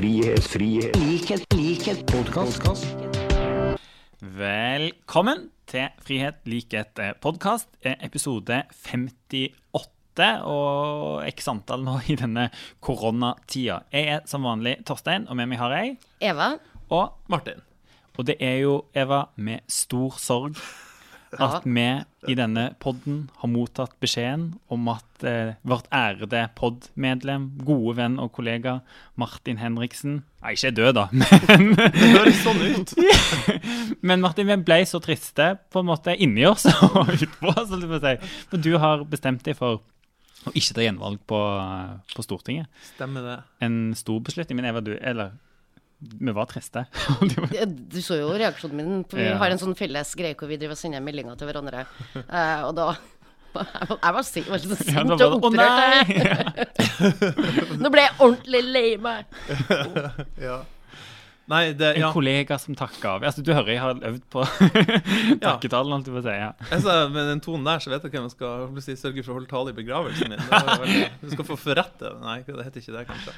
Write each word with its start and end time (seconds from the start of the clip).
frihet, 0.00 0.44
frihet, 0.48 0.96
likhet, 0.96 1.42
likhet, 1.52 1.98
podkast. 2.08 2.86
Velkommen 4.20 5.50
til 5.68 5.90
Frihet 6.00 6.38
likhet 6.48 7.02
podkast, 7.20 7.68
episode 7.84 8.62
58 8.80 10.30
og 10.48 11.28
x 11.28 11.50
antall 11.52 11.84
nå 11.84 11.98
i 12.08 12.16
denne 12.16 12.46
koronatida. 12.80 13.82
Jeg 13.92 14.08
er 14.14 14.24
som 14.30 14.48
vanlig 14.48 14.78
Torstein, 14.88 15.28
og 15.28 15.36
med 15.36 15.52
meg 15.52 15.60
har 15.60 15.76
jeg 15.76 15.98
Eva. 16.32 16.54
og 16.88 17.20
Martin. 17.28 17.60
Og 18.16 18.24
det 18.30 18.38
er 18.40 18.62
jo, 18.64 18.86
Eva, 18.96 19.26
med 19.36 19.68
stor 19.68 20.16
sorg 20.16 20.56
at 21.38 21.66
vi 21.66 21.84
i 22.28 22.34
denne 22.34 22.64
podden 22.82 23.28
har 23.40 23.50
mottatt 23.52 23.92
beskjeden 24.02 24.48
om 24.72 24.88
at 24.92 25.24
eh, 25.26 25.52
vårt 25.62 25.86
ærede 25.94 26.42
podmedlem, 26.58 27.46
gode 27.66 27.96
venn 28.00 28.18
og 28.22 28.32
kollega 28.34 28.80
Martin 29.20 29.60
Henriksen 29.62 30.22
Nei, 30.40 30.54
ikke 30.56 30.72
død, 30.72 30.94
da, 30.96 31.04
men, 31.12 31.74
Det 31.76 32.10
høres 32.14 32.40
sånn 32.40 32.62
ut. 32.64 32.94
men 34.00 34.22
Martin, 34.24 34.48
vi 34.48 34.56
ble 34.64 34.80
så 34.88 35.00
triste 35.04 35.52
på 35.70 35.82
en 35.82 35.90
måte 35.90 36.16
inni 36.16 36.46
oss 36.48 36.64
og 36.88 37.12
utpå 37.12 37.52
oss. 37.52 37.68
du 37.76 37.86
må 37.90 38.00
si. 38.00 38.14
For 38.48 38.64
du 38.64 38.72
har 38.80 39.04
bestemt 39.08 39.44
deg 39.44 39.58
for 39.58 39.82
å 40.48 40.54
ikke 40.56 40.78
ta 40.78 40.86
gjenvalg 40.86 41.20
på, 41.28 41.38
på 42.14 42.24
Stortinget. 42.24 42.70
Stemmer 42.94 43.26
det. 43.26 43.36
En 43.66 43.92
stor 43.98 44.22
beslutning. 44.24 44.56
Men 44.56 44.70
Eva, 44.70 44.80
du 44.80 44.94
Eller 44.96 45.36
vi 46.00 46.32
var 46.32 46.46
triste. 46.48 46.86
Du 47.92 48.00
så 48.02 48.16
jo 48.20 48.30
reaksjonen 48.32 48.76
min. 48.76 49.04
Vi 49.12 49.26
Ja. 49.28 49.36
har 49.40 49.50
en 49.52 49.58
sånn 49.60 49.76
felles 49.76 50.14
greie 50.16 50.34
hvor 50.38 50.48
vi 50.48 50.56
driver 50.56 50.72
og 50.76 50.80
sender 50.80 51.00
meldinger 51.04 51.36
til 51.36 51.46
hverandre. 51.50 51.84
Uh, 52.16 52.62
og 52.70 52.74
da 52.78 52.86
Jeg 53.60 54.14
var, 54.14 54.14
var 54.14 54.22
sint, 54.22 54.46
og 54.48 55.32
opprørt. 55.42 55.58
nei! 55.58 56.04
Nå 57.82 57.90
ble 57.90 58.04
jeg 58.04 58.12
ordentlig 58.22 58.60
lei 58.70 58.90
meg. 59.02 59.26
Ja. 60.40 60.60
Nei, 61.50 61.72
det 61.74 61.96
En 61.96 62.02
Ja. 62.04 62.12
kollega 62.14 62.58
som 62.62 62.76
takker 62.78 63.08
av. 63.16 63.24
Altså, 63.26 63.42
du 63.42 63.50
hører 63.52 63.72
jeg 63.72 63.80
har 63.82 63.98
øvd 64.06 64.22
på 64.30 64.44
takketalen, 65.42 65.92
holdt 65.96 66.06
jeg 66.10 66.14
på 66.14 66.20
å 66.20 66.26
si. 66.26 66.34
Ja. 66.38 66.50
Altså, 66.70 66.94
med 67.10 67.26
den 67.32 67.42
tonen 67.44 67.66
der, 67.66 67.82
så 67.82 67.90
vet 67.90 68.06
jeg 68.06 68.14
hvem 68.14 68.28
jeg 68.28 68.34
skal 68.36 68.80
si, 68.86 68.96
sørge 69.00 69.24
for 69.26 69.34
å 69.34 69.38
holde 69.40 69.50
tale 69.50 69.74
i 69.74 69.78
begravelsen 69.80 70.30
min. 70.30 70.44
Veldig, 70.52 71.02
du 71.24 71.28
skal 71.34 71.48
få 71.50 71.58
forrette 71.58 72.12
Nei, 72.22 72.38
det 72.46 72.66
heter 72.68 72.84
ikke 72.84 72.96
det, 72.98 73.04
kanskje. 73.10 73.34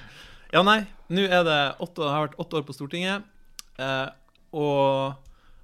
Ja, 0.53 0.61
nei. 0.67 0.83
Nå 1.09 1.25
er 1.25 1.47
det 1.49 1.59
åtte, 1.81 2.05
har 2.13 2.27
vært 2.29 2.39
åtte 2.45 2.61
år 2.61 2.67
på 2.69 2.75
Stortinget. 2.77 3.25
Eh, 3.81 4.09
og 4.53 5.15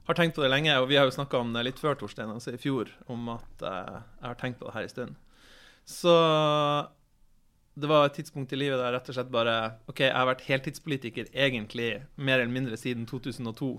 har 0.08 0.16
tenkt 0.16 0.38
på 0.38 0.40
det 0.46 0.48
lenge. 0.54 0.72
Og 0.80 0.88
vi 0.88 0.96
har 0.96 1.04
jo 1.04 1.12
snakka 1.12 1.42
om 1.44 1.50
det 1.52 1.66
litt 1.68 1.80
før, 1.82 1.98
Torstein, 2.00 2.30
altså 2.32 2.54
i 2.56 2.60
fjor, 2.62 2.88
om 3.12 3.28
at 3.34 3.64
eh, 3.68 3.98
jeg 4.22 4.30
har 4.30 4.38
tenkt 4.40 4.62
på 4.62 4.70
det 4.70 4.78
her 4.78 4.86
en 4.88 4.94
stund. 4.94 5.18
Så 5.88 6.14
det 7.78 7.88
var 7.90 8.08
et 8.08 8.16
tidspunkt 8.18 8.52
i 8.52 8.58
livet 8.58 8.80
der 8.80 8.92
rett 8.94 9.08
og 9.10 9.16
slett 9.16 9.30
bare 9.32 9.54
OK, 9.90 10.02
jeg 10.02 10.14
har 10.14 10.26
vært 10.28 10.44
heltidspolitiker 10.48 11.30
egentlig 11.30 11.90
mer 12.16 12.40
eller 12.40 12.52
mindre 12.54 12.78
siden 12.80 13.06
2002. 13.08 13.70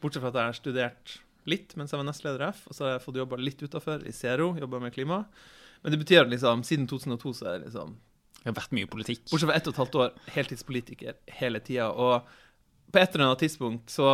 Bortsett 0.00 0.24
fra 0.24 0.32
at 0.32 0.38
jeg 0.40 0.50
har 0.50 0.58
studert 0.58 1.14
litt 1.48 1.72
mens 1.78 1.94
jeg 1.94 2.00
var 2.00 2.08
nestleder 2.08 2.44
i 2.44 2.50
F, 2.50 2.66
og 2.68 2.76
så 2.76 2.86
har 2.86 2.94
jeg 2.94 3.04
fått 3.06 3.18
jobba 3.22 3.40
litt 3.40 3.64
utafor, 3.64 4.04
i 4.04 4.12
Zero, 4.12 4.52
jobba 4.60 4.82
med 4.82 4.94
klima. 4.94 5.22
Men 5.80 5.94
det 5.94 6.02
betyr 6.02 6.24
at 6.24 6.32
liksom, 6.32 6.64
siden 6.68 6.88
2002 6.90 7.34
så 7.38 7.48
er 7.48 7.58
det 7.58 7.70
liksom 7.70 7.96
Det 8.40 8.48
har 8.48 8.56
vært 8.56 8.76
mye 8.76 8.88
politikk. 8.88 9.24
Bortsett 9.30 9.50
fra 9.50 9.56
ett 9.56 9.66
og 9.68 9.74
et 9.74 9.82
halvt 9.82 9.98
år, 10.00 10.14
heltidspolitiker 10.36 11.18
hele 11.40 11.60
tida. 11.64 11.90
Og 11.92 12.28
på 12.90 12.98
et 12.98 13.14
eller 13.14 13.26
annet 13.28 13.42
tidspunkt 13.44 13.92
så 13.92 14.06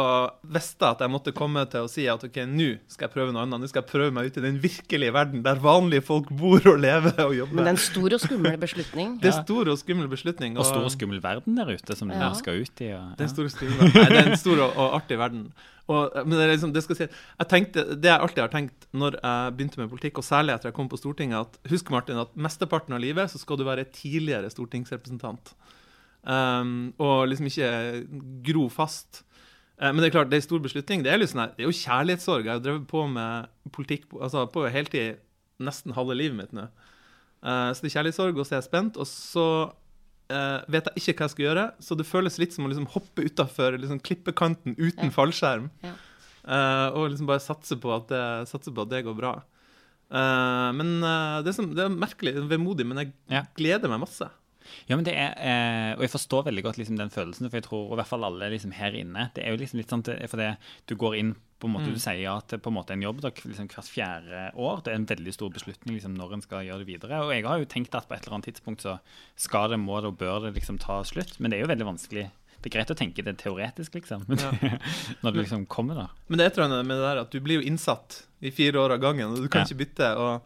visste 0.52 0.84
jeg 0.84 0.96
at 0.96 1.04
jeg 1.04 1.12
måtte 1.12 1.32
komme 1.36 1.62
til 1.72 1.86
å 1.86 1.90
si 1.90 2.04
at 2.12 2.24
OK, 2.26 2.38
nå 2.50 2.68
skal 2.92 3.06
jeg 3.06 3.14
prøve 3.14 3.32
noe 3.34 3.44
annet. 3.46 3.62
Nå 3.62 3.70
skal 3.70 3.82
jeg 3.82 3.90
prøve 3.90 4.14
meg 4.16 4.28
ut 4.28 4.36
i 4.40 4.44
den 4.44 4.58
virkelige 4.62 5.14
verden, 5.16 5.44
der 5.46 5.60
vanlige 5.62 6.04
folk 6.06 6.28
bor 6.36 6.60
og 6.72 6.80
lever 6.82 7.22
og 7.24 7.32
jobber. 7.38 7.56
Men 7.56 7.64
det 7.68 7.72
er 7.72 7.78
en 7.78 7.84
stor 7.86 8.16
og 8.18 8.24
skummel 8.24 8.58
beslutning. 8.60 9.14
Det 9.22 9.32
er 9.32 9.38
stor 9.40 9.72
og 9.72 9.80
skummel 9.80 10.10
beslutning. 10.12 10.58
Og 10.60 10.68
stor 10.68 10.84
og 10.84 10.92
skummel 10.94 11.22
verden 11.24 11.56
der 11.56 11.72
ute 11.72 11.96
som 11.96 12.12
du 12.12 12.16
Ja. 12.16 12.28
du 12.32 12.40
skal 12.42 12.60
ut 12.60 12.84
i. 12.84 12.92
Og, 12.92 13.16
Det 13.16 13.24
er 13.24 13.30
en 13.30 13.34
stor, 13.34 13.48
og 13.48 13.56
skummel 13.56 13.80
verden. 13.80 13.96
Nei, 14.02 14.10
det 14.12 14.20
er 14.24 14.30
en 14.32 14.44
stor 14.44 14.60
og, 14.66 14.76
og 14.76 15.00
artig 15.00 15.18
verden. 15.18 15.48
Og, 15.86 16.10
men 16.26 16.34
det 16.34 16.42
er 16.44 16.50
liksom, 16.50 16.72
det 16.74 16.82
skal 16.82 16.96
si, 16.98 17.06
jeg 17.06 17.48
tenkte, 17.48 17.84
det 17.94 18.10
jeg 18.10 18.18
alltid 18.18 18.42
har 18.42 18.50
tenkt 18.50 18.88
når 18.92 19.16
jeg 19.20 19.52
begynte 19.56 19.78
med 19.78 19.90
politikk, 19.92 20.18
og 20.18 20.26
særlig 20.26 20.56
etter 20.56 20.72
jeg 20.72 20.74
kom 20.74 20.88
på 20.90 20.98
Stortinget, 20.98 21.46
at 21.46 21.70
husk 21.70 21.92
Martin, 21.94 22.18
at 22.18 22.32
mesteparten 22.34 22.96
av 22.96 23.02
livet 23.04 23.30
så 23.30 23.38
skal 23.38 23.60
du 23.60 23.62
være 23.68 23.84
tidligere 23.94 24.50
stortingsrepresentant. 24.50 25.54
Um, 26.26 26.90
og 26.98 27.28
liksom 27.30 27.46
ikke 27.46 27.68
gro 28.48 28.64
fast. 28.72 29.22
Eh, 29.78 29.92
men 29.92 30.00
det 30.02 30.08
er 30.08 30.14
klart, 30.16 30.30
det 30.32 30.38
er 30.40 30.42
en 30.42 30.48
stor 30.48 30.62
beslutning. 30.64 31.04
Det 31.06 31.12
er, 31.12 31.22
sånn 31.30 31.44
det 31.54 31.62
er 31.62 31.68
jo 31.68 31.76
kjærlighetssorg. 31.78 32.48
Jeg 32.48 32.56
har 32.56 32.64
drevet 32.64 32.86
på 32.90 33.04
med 33.12 33.46
politikk 33.76 34.08
altså 34.18 34.46
på 34.50 34.64
heltid 34.72 35.20
nesten 35.62 35.94
halve 35.96 36.16
livet 36.18 36.36
mitt 36.40 36.54
nå. 36.56 36.66
Uh, 37.46 37.70
så 37.70 37.84
det 37.84 37.92
er 37.92 37.94
kjærlighetssorg, 38.00 38.38
og 38.40 38.48
så 38.48 38.56
er 38.56 38.58
jeg 38.62 38.66
spent. 38.70 38.98
Og 38.98 39.06
så 39.06 39.46
uh, 39.70 40.58
vet 40.72 40.88
jeg 40.90 41.04
ikke 41.04 41.14
hva 41.20 41.28
jeg 41.28 41.34
skal 41.36 41.46
gjøre, 41.46 41.66
så 41.86 41.98
det 42.00 42.08
føles 42.10 42.38
litt 42.42 42.56
som 42.56 42.66
å 42.66 42.72
liksom 42.72 42.88
hoppe 42.96 43.26
utafor 43.28 43.78
liksom 43.78 44.02
klippekanten 44.02 44.74
uten 44.80 45.12
Ja. 45.12 45.14
fallskjerm. 45.14 45.70
Ja. 45.86 45.94
Eh, 46.46 46.88
og 46.94 47.08
liksom 47.10 47.26
bare 47.26 47.42
satse 47.42 47.74
på 47.82 47.90
at 47.90 48.04
det, 48.12 48.18
satse 48.46 48.70
på 48.70 48.84
at 48.84 48.90
det 48.92 49.00
går 49.02 49.16
bra. 49.18 49.32
Eh, 50.14 50.68
men 50.78 50.92
det, 51.02 51.50
er 51.50 51.56
som, 51.56 51.72
det 51.74 51.82
er 51.82 51.90
merkelig, 51.90 52.36
vemodig, 52.50 52.86
men 52.86 53.00
jeg 53.02 53.12
Ja. 53.34 53.40
gleder 53.58 53.90
meg 53.90 54.04
masse. 54.04 54.28
Ja, 54.88 54.96
men 54.96 55.04
det 55.04 55.14
er, 55.14 55.32
eh, 55.38 55.94
og 55.96 56.02
jeg 56.06 56.10
forstår 56.12 56.44
veldig 56.48 56.62
godt 56.66 56.78
liksom, 56.78 56.96
den 56.98 57.10
følelsen, 57.10 57.48
for 57.50 57.56
jeg 57.60 57.64
tror 57.64 57.86
og 57.90 57.92
i 57.92 58.00
hvert 58.00 58.10
fall 58.12 58.24
alle 58.24 58.50
liksom, 58.52 58.72
her 58.72 58.92
inne 58.92 59.30
Det 59.34 59.44
er 59.44 59.50
jo 59.54 59.60
liksom 59.62 59.78
litt 59.80 59.88
sånn 59.92 60.04
at- 60.08 60.30
for 60.30 60.36
det, 60.36 60.56
du 60.86 60.94
går 60.96 61.16
inn 61.18 61.34
på 61.58 61.66
en 61.68 61.72
måte, 61.72 61.92
Du 61.92 61.98
sier 61.98 62.20
ja 62.20 62.38
til 62.40 62.58
på 62.58 62.68
en 62.68 62.74
måte 62.76 62.90
en 62.92 63.00
jobb 63.02 63.20
da, 63.22 63.30
liksom, 63.30 63.68
hvert 63.68 63.88
fjerde 63.88 64.54
år. 64.54 64.82
Det 64.84 64.92
er 64.92 64.96
en 64.96 65.06
veldig 65.06 65.32
stor 65.32 65.48
beslutning 65.50 65.94
liksom, 65.96 66.14
når 66.16 66.34
en 66.34 66.42
skal 66.42 66.64
gjøre 66.66 66.84
det 66.84 66.86
videre. 66.86 67.22
Og 67.24 67.32
jeg 67.32 67.44
har 67.46 67.58
jo 67.58 67.64
tenkt 67.64 67.94
at 67.94 68.06
på 68.08 68.14
et 68.14 68.26
eller 68.26 68.34
annet 68.36 68.50
tidspunkt 68.54 68.82
så 68.84 68.98
skal 69.36 69.70
det, 69.70 69.78
må 69.80 70.00
det 70.02 70.08
og 70.12 70.18
bør 70.18 70.42
det 70.44 70.54
liksom 70.54 70.78
ta 70.78 71.02
slutt. 71.02 71.40
Men 71.40 71.50
det 71.50 71.58
er 71.60 71.64
jo 71.64 71.72
veldig 71.72 71.86
vanskelig. 71.96 72.30
Det 72.60 72.74
er 72.74 72.78
greit 72.78 72.90
å 72.90 72.96
tenke 72.98 73.24
det 73.24 73.38
teoretisk, 73.38 73.94
liksom. 73.94 74.24
Men 74.28 74.38
Ja. 74.42 74.78
når 75.22 75.32
du 75.32 75.38
liksom 75.40 75.66
kommer, 75.66 75.94
da. 75.94 76.06
Men 76.28 76.38
det 76.38 76.44
er 76.44 76.50
et 76.50 76.58
eller 76.58 76.68
annet 76.76 76.86
med 76.86 76.96
det 76.98 77.08
der 77.08 77.20
at 77.22 77.30
du 77.30 77.40
blir 77.40 77.60
jo 77.62 77.66
innsatt 77.70 78.22
i 78.42 78.50
fire 78.50 78.74
år 78.76 78.92
av 78.96 79.00
gangen, 79.00 79.30
og 79.32 79.36
du 79.40 79.48
kan 79.48 79.60
Ja. 79.62 79.66
ikke 79.70 79.80
bytte. 79.86 80.12
og 80.16 80.42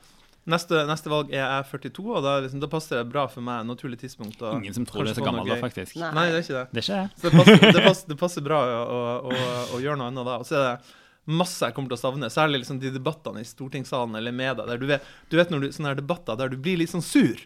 Neste, 0.51 0.85
neste 0.89 1.13
valg 1.13 1.33
er 1.33 1.43
jeg 1.43 1.67
42, 1.71 2.07
og 2.11 2.25
da, 2.25 2.37
liksom, 2.45 2.63
da 2.63 2.69
passer 2.71 3.01
det 3.01 3.11
bra 3.13 3.27
for 3.31 3.45
meg. 3.47 3.67
Naturlig 3.69 4.01
tidspunkt. 4.03 4.41
og 4.43 4.59
Ingen 4.59 4.77
som 4.77 4.87
tror 4.89 5.07
det 5.07 5.15
er 5.15 5.21
så 5.21 5.27
gammel 5.27 5.49
da, 5.49 5.59
faktisk. 5.63 5.99
Nei. 6.01 6.11
Nei, 6.17 6.25
det 6.33 6.41
er 6.41 6.47
ikke 6.47 6.57
det. 6.57 6.65
Det 6.71 6.83
er 6.83 6.87
ikke 6.87 7.03
det. 7.03 7.21
Så 7.21 7.29
det 7.29 7.37
passer, 7.39 7.61
det 7.79 7.85
passer, 7.85 8.09
det 8.13 8.19
passer 8.25 8.47
bra 8.47 8.65
å, 8.65 8.81
å, 8.81 9.05
å, 9.31 9.53
å 9.77 9.83
gjøre 9.85 10.01
noe 10.01 10.11
annet 10.11 10.27
da. 10.27 10.41
Og 10.43 10.49
så 10.49 10.59
er 10.59 10.67
det 10.67 10.97
masse 11.31 11.63
jeg 11.69 11.77
kommer 11.77 11.93
til 11.93 11.99
å 11.99 12.01
savne, 12.01 12.31
særlig 12.33 12.63
liksom 12.63 12.81
de 12.83 12.91
debattene 12.95 13.45
i 13.45 13.47
stortingssalen 13.47 14.19
eller 14.19 14.35
media. 14.35 14.67
Der 14.67 14.81
du 14.81 14.87
vet, 14.91 15.07
du 15.31 15.39
vet 15.39 15.53
når 15.53 15.67
du, 15.67 15.73
sånne 15.77 15.93
her 15.93 16.01
debatter 16.01 16.39
der 16.41 16.53
du 16.53 16.59
blir 16.61 16.81
litt 16.81 16.93
sånn 16.93 17.05
sur 17.05 17.39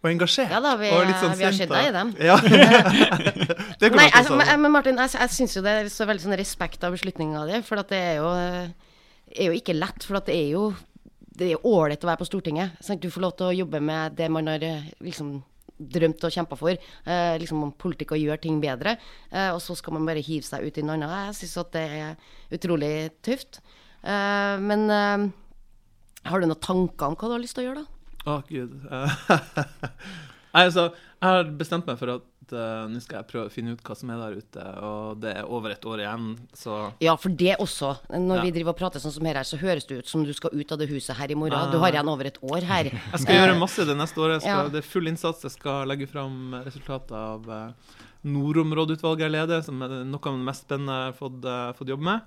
og 0.00 0.08
engasjert. 0.08 0.52
Ja 0.52 0.60
da, 0.64 0.74
vi, 0.80 0.90
og 0.96 1.08
litt 1.08 1.20
sånn 1.20 1.34
vi 1.36 1.44
har 1.44 1.56
sett 1.56 1.70
deg 1.70 1.90
i 1.90 1.94
dem. 1.94 2.12
Ja. 2.24 2.36
det 3.80 3.90
Nei, 3.90 3.90
jeg 3.90 3.90
til 3.90 3.98
å 4.00 4.04
jeg, 4.06 4.28
savne. 4.28 4.44
men, 4.44 4.62
men 4.64 4.72
Martin, 4.72 5.00
jeg, 5.00 5.12
jeg 5.16 5.34
syns 5.36 5.56
jo 5.58 5.64
det 5.64 5.74
er 5.82 5.90
så 5.92 6.06
veldig 6.08 6.24
sånn 6.24 6.38
respekt 6.40 6.86
av 6.86 6.96
beslutninga 6.96 7.44
di, 7.50 7.60
for 7.66 7.82
at 7.82 7.92
det 7.92 8.00
er 8.14 8.14
jo, 8.22 8.30
er 9.36 9.50
jo 9.50 9.58
ikke 9.58 9.76
lett. 9.76 10.06
For 10.08 10.20
at 10.20 10.30
det 10.30 10.38
er 10.38 10.54
jo 10.54 10.70
det 11.40 11.54
er 11.54 11.66
ålreit 11.66 12.02
å 12.04 12.10
være 12.10 12.20
på 12.20 12.28
Stortinget. 12.28 12.76
Sant? 12.84 13.00
Du 13.02 13.12
får 13.12 13.24
lov 13.24 13.36
til 13.38 13.48
å 13.48 13.56
jobbe 13.62 13.80
med 13.84 14.16
det 14.18 14.28
man 14.32 14.50
har 14.50 14.64
eh, 14.66 14.90
liksom 15.04 15.38
drømt 15.80 16.24
og 16.26 16.34
kjempa 16.34 16.58
for. 16.60 16.76
Eh, 16.76 17.34
liksom 17.40 17.62
om 17.64 17.72
politikk 17.72 18.14
og 18.16 18.20
gjøre 18.20 18.42
ting 18.44 18.60
bedre. 18.62 18.96
Eh, 19.30 19.48
og 19.54 19.60
så 19.64 19.76
skal 19.78 19.96
man 19.96 20.08
bare 20.08 20.24
hive 20.24 20.44
seg 20.46 20.66
ut 20.66 20.80
i 20.80 20.84
noe 20.84 20.98
annet. 20.98 21.30
Jeg 21.30 21.38
syns 21.42 21.60
at 21.64 21.72
det 21.76 21.84
er 22.00 22.58
utrolig 22.58 22.92
tøft. 23.24 23.62
Eh, 24.04 24.56
men 24.60 24.86
eh, 24.92 25.28
har 26.28 26.40
du 26.40 26.50
noen 26.50 26.60
tanker 26.60 27.08
om 27.08 27.16
hva 27.16 27.30
du 27.30 27.36
har 27.38 27.44
lyst 27.44 27.56
til 27.58 27.64
å 27.64 27.70
gjøre, 27.70 27.84
da? 27.84 27.96
Å, 28.28 28.40
gud. 28.50 28.76
Nei, 30.52 30.66
altså, 30.66 30.90
jeg 30.92 31.24
har 31.24 31.54
bestemt 31.56 31.88
meg 31.88 31.96
for 32.00 32.18
at 32.18 32.29
eh, 32.52 32.88
nå 32.90 33.00
skal 33.02 33.20
jeg 33.20 33.28
prøve 33.30 33.48
å 33.48 33.52
finne 33.54 33.72
ut 33.74 33.82
hva 33.86 33.96
som 33.96 34.10
er 34.10 34.20
der 34.22 34.38
ute, 34.40 34.64
og 34.86 35.20
det 35.22 35.32
er 35.36 35.48
over 35.48 35.70
et 35.74 35.86
år 35.86 36.02
igjen, 36.04 36.26
så 36.56 36.92
Ja, 37.00 37.16
for 37.16 37.28
det 37.30 37.56
også. 37.58 37.94
Når 38.10 38.36
Ja. 38.36 38.42
vi 38.42 38.50
driver 38.58 38.70
og 38.74 38.78
prater 38.78 39.00
sånn 39.00 39.12
som 39.12 39.24
her, 39.24 39.42
så 39.44 39.58
høres 39.60 39.86
det 39.86 39.98
ut 39.98 40.08
som 40.08 40.24
du 40.24 40.32
skal 40.32 40.50
ut 40.52 40.72
av 40.72 40.78
det 40.78 40.88
huset 40.88 41.16
her 41.16 41.30
i 41.30 41.34
morgen. 41.34 41.54
Ah. 41.58 41.70
Du 41.70 41.78
har 41.78 41.92
igjen 41.92 42.08
over 42.08 42.26
et 42.26 42.38
år 42.42 42.62
her. 42.62 42.84
Jeg 43.12 43.20
skal 43.24 43.34
gjøre 43.40 43.58
masse 43.58 43.86
det 43.86 43.96
neste 43.96 44.18
året. 44.20 44.40
Skal, 44.42 44.64
Ja. 44.64 44.68
Det 44.68 44.78
er 44.84 44.88
full 44.88 45.06
innsats. 45.06 45.42
Jeg 45.42 45.52
skal 45.52 45.86
legge 45.88 46.06
fram 46.08 46.54
resultatet 46.64 47.12
av 47.12 47.48
eh, 47.48 47.72
Nordområdeutvalget 48.24 49.24
jeg 49.26 49.32
leder, 49.32 49.62
som 49.64 49.80
er 49.82 49.88
noe 50.04 50.20
av 50.28 50.36
det 50.36 50.44
mest 50.44 50.66
spennende 50.66 50.96
jeg 50.96 51.12
har 51.12 51.16
fått, 51.16 51.44
uh, 51.44 51.72
fått 51.72 51.88
jobbe 51.88 52.04
med. 52.04 52.20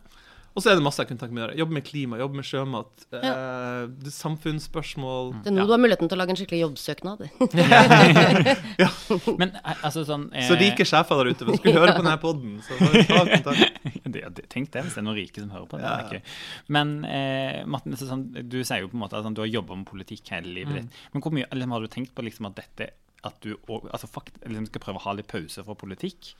Og 0.53 0.61
så 0.61 0.69
er 0.69 0.77
det 0.77 0.83
masse 0.85 1.01
jeg 1.01 1.09
kunne 1.09 1.17
tenke 1.21 1.33
meg 1.33 1.41
å 1.41 1.45
gjøre. 1.47 1.57
Jobbe 1.63 1.73
med 1.73 1.85
klima, 1.87 2.17
jobbe 2.21 2.37
med 2.37 2.45
sjømat. 2.45 3.05
Eh, 3.09 3.23
er 3.25 4.11
samfunnsspørsmål. 4.13 5.31
Det 5.45 5.49
er 5.49 5.55
nå 5.57 5.65
du 5.65 5.73
har 5.73 5.81
muligheten 5.81 6.11
til 6.11 6.17
å 6.17 6.19
lage 6.21 6.35
en 6.35 6.37
skikkelig 6.37 6.59
jobbsøknad. 6.61 7.23
Men 9.41 9.55
eh, 9.57 9.79
altså 9.85 10.03
sånn 10.07 10.27
eh, 10.33 10.45
Så 10.47 10.57
rike 10.59 10.85
sjefer 10.87 11.21
der 11.23 11.31
ute, 11.33 11.47
hvis 11.47 11.57
du 11.57 11.63
skulle 11.63 11.81
høre 11.81 11.95
på 11.97 12.03
denne 12.05 12.19
poden, 12.21 12.55
så 12.65 12.77
bare 12.79 13.03
ta 13.09 13.23
kontakt. 13.31 13.81
det, 14.13 14.23
det, 14.37 14.45
Tenk 14.53 14.69
det, 14.75 14.85
hvis 14.85 14.97
det 14.97 15.01
er 15.01 15.07
noen 15.07 15.19
rike 15.19 15.41
som 15.43 15.51
hører 15.53 15.69
på 15.71 15.79
det. 15.81 15.89
Ja. 15.89 16.09
det. 16.11 16.21
Men 16.77 16.93
eh, 17.09 17.63
Martin, 17.69 17.97
så 17.99 18.09
sånn, 18.09 18.27
du 18.45 18.59
sier 18.61 18.83
jo 18.85 18.91
på 18.91 18.97
en 18.99 19.03
måte 19.05 19.17
at 19.19 19.25
sånn, 19.25 19.37
du 19.37 19.43
har 19.43 19.49
jobba 19.51 19.77
med 19.79 19.89
politikk 19.89 20.33
hele 20.35 20.53
livet 20.53 20.73
Mm. 20.73 20.77
ditt. 20.79 20.99
Men 21.13 21.21
hvor 21.25 21.33
mye 21.35 21.47
eller, 21.51 21.67
har 21.75 21.83
du 21.83 21.89
tenkt 21.91 22.13
på 22.15 22.23
liksom, 22.25 22.47
at 22.49 22.55
dette 22.61 22.85
at 23.27 23.35
du 23.43 23.53
altså, 23.67 24.07
fakt, 24.09 24.37
liksom, 24.45 24.65
skal 24.69 24.81
prøve 24.83 25.01
å 25.01 25.03
ha 25.05 25.13
litt 25.17 25.27
pause 25.31 25.63
fra 25.65 25.75
politikk? 25.77 26.33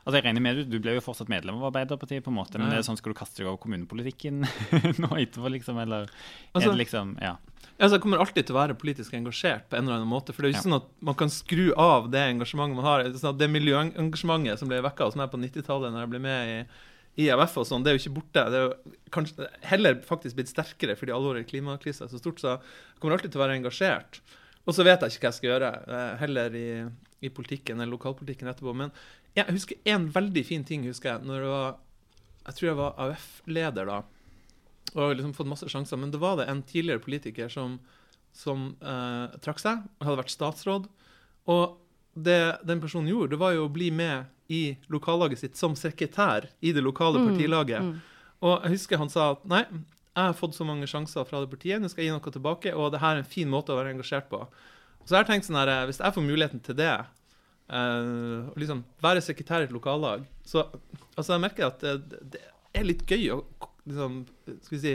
Altså, 0.00 0.16
jeg 0.16 0.24
regner 0.24 0.40
med 0.40 0.56
Du 0.56 0.78
du 0.78 0.78
ble 0.80 0.94
jo 0.96 1.00
fortsatt 1.04 1.28
medlem 1.28 1.58
av 1.60 1.68
Arbeiderpartiet, 1.72 2.22
på 2.24 2.30
en 2.32 2.38
måte, 2.38 2.58
men 2.58 2.70
Ja. 2.72 2.78
er 2.78 2.82
sånn, 2.82 2.96
skal 2.96 3.12
du 3.12 3.18
kaste 3.18 3.36
deg 3.42 3.46
over 3.50 3.58
kommunepolitikken 3.60 4.40
nå 5.02 5.10
etterpå, 5.20 5.50
liksom? 5.52 5.78
Eller 5.82 6.02
er 6.08 6.10
Altså- 6.54 6.70
det 6.72 6.86
liksom 6.86 7.16
Ja. 7.20 7.36
Altså, 7.80 7.96
jeg 7.96 8.02
kommer 8.02 8.18
alltid 8.20 8.46
til 8.46 8.54
å 8.56 8.60
være 8.60 8.74
politisk 8.76 9.12
engasjert 9.16 9.68
på 9.70 9.76
en 9.76 9.84
eller 9.84 9.96
annen 10.00 10.08
måte. 10.08 10.32
For 10.34 10.42
det 10.42 10.50
er 10.50 10.52
jo 10.52 10.56
ikke 10.58 10.68
sånn 10.68 10.76
at 10.82 10.88
man 11.00 11.14
kan 11.14 11.28
skru 11.32 11.72
av 11.76 12.10
det 12.10 12.20
engasjementet 12.20 12.76
man 12.76 12.84
har. 12.84 13.02
Det, 13.04 13.14
er 13.14 13.18
sånn 13.24 13.38
det 13.40 13.48
miljøengasjementet 13.48 14.58
som 14.60 14.68
ble 14.68 14.80
vekka 14.84 15.04
hos 15.08 15.16
meg 15.16 15.30
på 15.32 15.40
90-tallet, 15.40 15.92
når 15.92 16.00
jeg 16.04 16.10
ble 16.12 16.20
med 16.20 16.48
i 17.16 17.26
IMF 17.26 17.56
og 17.58 17.66
sånn, 17.66 17.82
det 17.82 17.90
er 17.92 17.96
jo 17.98 18.02
ikke 18.04 18.16
borte. 18.20 18.44
Det 18.52 18.58
er 18.60 18.66
jo 18.68 18.92
kanskje 19.16 19.48
heller 19.68 19.94
faktisk 20.06 20.36
blitt 20.36 20.52
sterkere 20.52 20.96
fordi 20.96 21.12
alvoret 21.16 21.44
i 21.44 21.48
klimakrisa 21.50 22.04
er 22.06 22.12
så 22.12 22.20
stort. 22.20 22.40
Så 22.40 22.52
jeg 22.56 23.00
kommer 23.00 23.16
alltid 23.16 23.32
til 23.32 23.40
å 23.40 23.44
være 23.46 23.56
engasjert. 23.60 24.20
Og 24.68 24.74
så 24.76 24.84
vet 24.84 25.00
jeg 25.00 25.10
ikke 25.16 25.24
hva 25.24 25.30
jeg 25.32 25.38
skal 25.40 25.50
gjøre, 25.50 25.70
eh, 25.88 26.16
heller 26.20 26.54
i, 26.54 26.66
i 27.26 27.28
politikken 27.32 27.80
eller 27.80 27.96
lokalpolitikken 27.96 28.48
etterpå. 28.52 28.74
Men 28.76 28.92
jeg 29.38 29.54
husker 29.54 29.92
en 29.92 30.08
veldig 30.12 30.42
fin 30.46 30.64
ting, 30.66 30.86
husker 30.88 31.14
jeg, 31.14 31.26
når 31.28 31.44
jeg 31.44 31.52
var 31.54 31.78
Jeg 32.46 32.56
tror 32.56 32.66
jeg 32.66 32.78
var 32.78 32.94
AUF-leder 33.04 33.86
da. 33.86 33.98
Og 34.96 35.12
liksom 35.14 35.34
fått 35.36 35.46
masse 35.50 35.68
sjanser. 35.68 35.98
Men 36.00 36.10
det 36.10 36.18
var 36.18 36.38
det 36.40 36.48
en 36.48 36.62
tidligere 36.66 37.02
politiker 37.04 37.48
som, 37.52 37.76
som 38.32 38.72
eh, 38.80 39.36
trakk 39.44 39.60
seg. 39.60 39.84
Hadde 40.00 40.18
vært 40.22 40.32
statsråd. 40.32 40.88
Og 41.52 41.76
det 42.16 42.40
den 42.66 42.80
personen 42.82 43.10
gjorde, 43.12 43.36
det 43.36 43.40
var 43.42 43.54
jo 43.54 43.68
å 43.68 43.72
bli 43.72 43.90
med 43.94 44.24
i 44.50 44.76
lokallaget 44.90 45.44
sitt 45.44 45.60
som 45.60 45.76
sekretær 45.78 46.48
i 46.60 46.72
det 46.74 46.82
lokale 46.82 47.20
partilaget. 47.28 48.00
Og 48.42 48.64
jeg 48.64 48.74
husker 48.74 48.98
han 48.98 49.12
sa 49.12 49.28
at 49.36 49.44
nei, 49.46 49.62
jeg 50.10 50.32
har 50.32 50.34
fått 50.34 50.56
så 50.56 50.66
mange 50.66 50.88
sjanser 50.90 51.28
fra 51.28 51.44
det 51.44 51.52
partiet, 51.52 51.78
nå 51.78 51.88
skal 51.92 52.02
jeg 52.02 52.10
gi 52.10 52.16
noe 52.16 52.34
tilbake, 52.34 52.74
og 52.74 52.90
det 52.90 53.02
her 53.04 53.14
er 53.14 53.22
en 53.22 53.30
fin 53.36 53.50
måte 53.52 53.70
å 53.70 53.78
være 53.78 53.94
engasjert 53.94 54.26
på. 54.32 54.42
Så 55.04 55.14
jeg 55.14 55.20
har 55.20 55.28
tenkt 55.28 55.46
sånn 55.46 55.60
her, 55.60 55.70
eh, 55.70 55.86
hvis 55.86 56.02
jeg 56.02 56.16
får 56.16 56.26
muligheten 56.26 56.64
til 56.66 56.76
det, 56.80 56.96
å 57.70 58.58
liksom 58.58 58.82
være 59.02 59.22
sekretær 59.22 59.62
i 59.62 59.68
et 59.68 59.74
lokallag, 59.74 60.24
så 60.46 60.64
altså 61.14 61.36
jeg 61.36 61.42
merker 61.44 61.68
at 61.68 61.84
det, 61.84 62.22
det 62.34 62.40
er 62.74 62.86
litt 62.86 63.04
gøy 63.06 63.28
å 63.34 63.40
liksom, 63.86 64.24
skal 64.64 64.76
vi 64.76 64.82
si, 64.82 64.94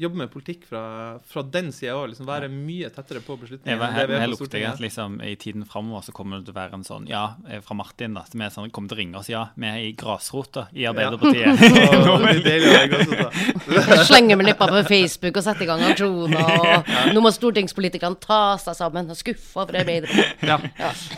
jobbe 0.00 0.16
med 0.22 0.30
politikk 0.32 0.64
fra, 0.68 0.82
fra 1.28 1.42
den 1.44 1.70
sida 1.76 1.94
òg. 1.98 2.10
Liksom 2.12 2.28
være 2.28 2.48
mye 2.52 2.88
tettere 2.94 3.20
på 3.24 3.36
beslutninger. 3.40 3.76
Jeg 3.76 3.80
jeg, 3.80 4.00
jeg 4.00 4.08
vi 4.10 4.16
er 4.16 4.30
lukter 4.32 4.64
at 4.70 4.80
liksom, 4.82 5.18
i 5.26 5.34
tiden 5.40 5.66
framover 5.68 6.06
så 6.06 6.14
kommer 6.16 6.40
det 6.40 6.48
til 6.48 6.54
å 6.54 6.58
være 6.60 6.78
en 6.80 6.86
sånn 6.86 7.08
Ja, 7.10 7.24
eh, 7.48 7.60
fra 7.64 7.76
Martin, 7.78 8.16
da. 8.16 8.24
Som 8.30 8.44
er 8.44 8.52
sånn, 8.54 8.70
kommer 8.74 8.92
til 8.92 8.98
å 8.98 9.00
ringe 9.02 9.20
oss. 9.20 9.28
Ja, 9.32 9.46
vi 9.56 9.68
er 9.68 9.82
i 9.84 9.92
grasrota 10.00 10.66
i 10.72 10.86
Arbeiderpartiet. 10.88 11.60
Å, 11.60 12.16
det 12.24 12.34
blir 12.40 12.44
deilig. 12.46 14.04
Slenger 14.08 14.40
med 14.40 14.50
nippa 14.50 14.68
på 14.70 14.82
Facebook 14.88 15.36
og 15.40 15.46
setter 15.46 15.66
i 15.66 15.70
gang 15.70 15.84
aksjoner. 15.90 16.54
Og 16.80 17.14
nå 17.14 17.24
må 17.24 17.32
stortingspolitikerne 17.34 18.18
ta 18.22 18.40
seg 18.62 18.78
sammen 18.78 19.10
og 19.12 19.18
skuffe 19.20 19.60
over 19.60 19.80
Arbeiderpartiet. 19.82 20.48
Ja. 20.48 20.58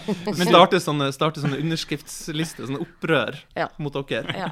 Men 0.39 0.49
starte 0.49 0.81
sånne, 0.83 1.11
starte 1.15 1.43
sånne 1.45 1.61
underskriftslister, 1.63 2.67
sånne 2.69 2.83
opprør 2.83 3.39
Ja. 3.59 3.69
mot 3.79 3.95
dere. 4.09 4.35
Ja. 4.37 4.51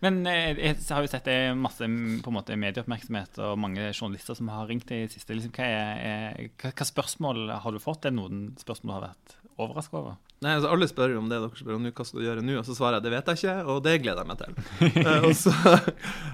Men 0.00 0.22
jeg, 0.24 0.54
jeg 0.64 0.76
har 0.88 1.04
jo 1.04 1.10
sett 1.12 1.26
det 1.28 1.34
er 1.36 1.56
masse 1.58 1.84
på 1.84 2.30
en 2.32 2.36
måte, 2.36 2.56
medieoppmerksomhet 2.56 3.36
og 3.44 3.49
mange 3.58 3.90
journalister 3.90 4.36
som 4.38 4.50
har 4.52 4.68
ringt 4.70 4.90
i 4.92 5.04
det 5.04 5.14
siste. 5.14 5.34
Liksom, 5.34 5.52
hva, 5.56 5.66
er, 5.66 6.02
er, 6.06 6.50
hva, 6.60 6.72
hva 6.76 6.86
spørsmål 6.86 7.54
har 7.64 7.74
du 7.74 7.80
fått? 7.82 8.04
Er 8.04 8.14
det 8.14 8.18
noen 8.20 8.50
spørsmål 8.60 8.92
du 8.92 8.96
har 8.96 9.06
vært 9.08 9.36
overraska 9.60 9.98
over? 10.00 10.18
Nei, 10.40 10.54
altså 10.56 10.70
Alle 10.72 10.88
spør 10.88 11.14
jo 11.14 11.20
om 11.20 11.28
det 11.28 11.40
dere 11.42 11.58
spør 11.58 11.76
om 11.76 11.88
hva 11.90 12.06
skal 12.08 12.22
du 12.22 12.26
gjøre 12.26 12.44
nå? 12.46 12.54
Og 12.60 12.68
så 12.68 12.76
svarer 12.76 12.98
jeg 12.98 13.06
det 13.08 13.12
vet 13.12 13.28
jeg 13.28 13.40
ikke, 13.40 13.56
og 13.68 13.82
det 13.84 13.96
gleder 14.04 14.22
jeg 14.22 14.30
meg 14.30 14.40
til. 14.40 14.54
uh, 15.04 15.24
og, 15.28 15.34
så, 15.36 15.52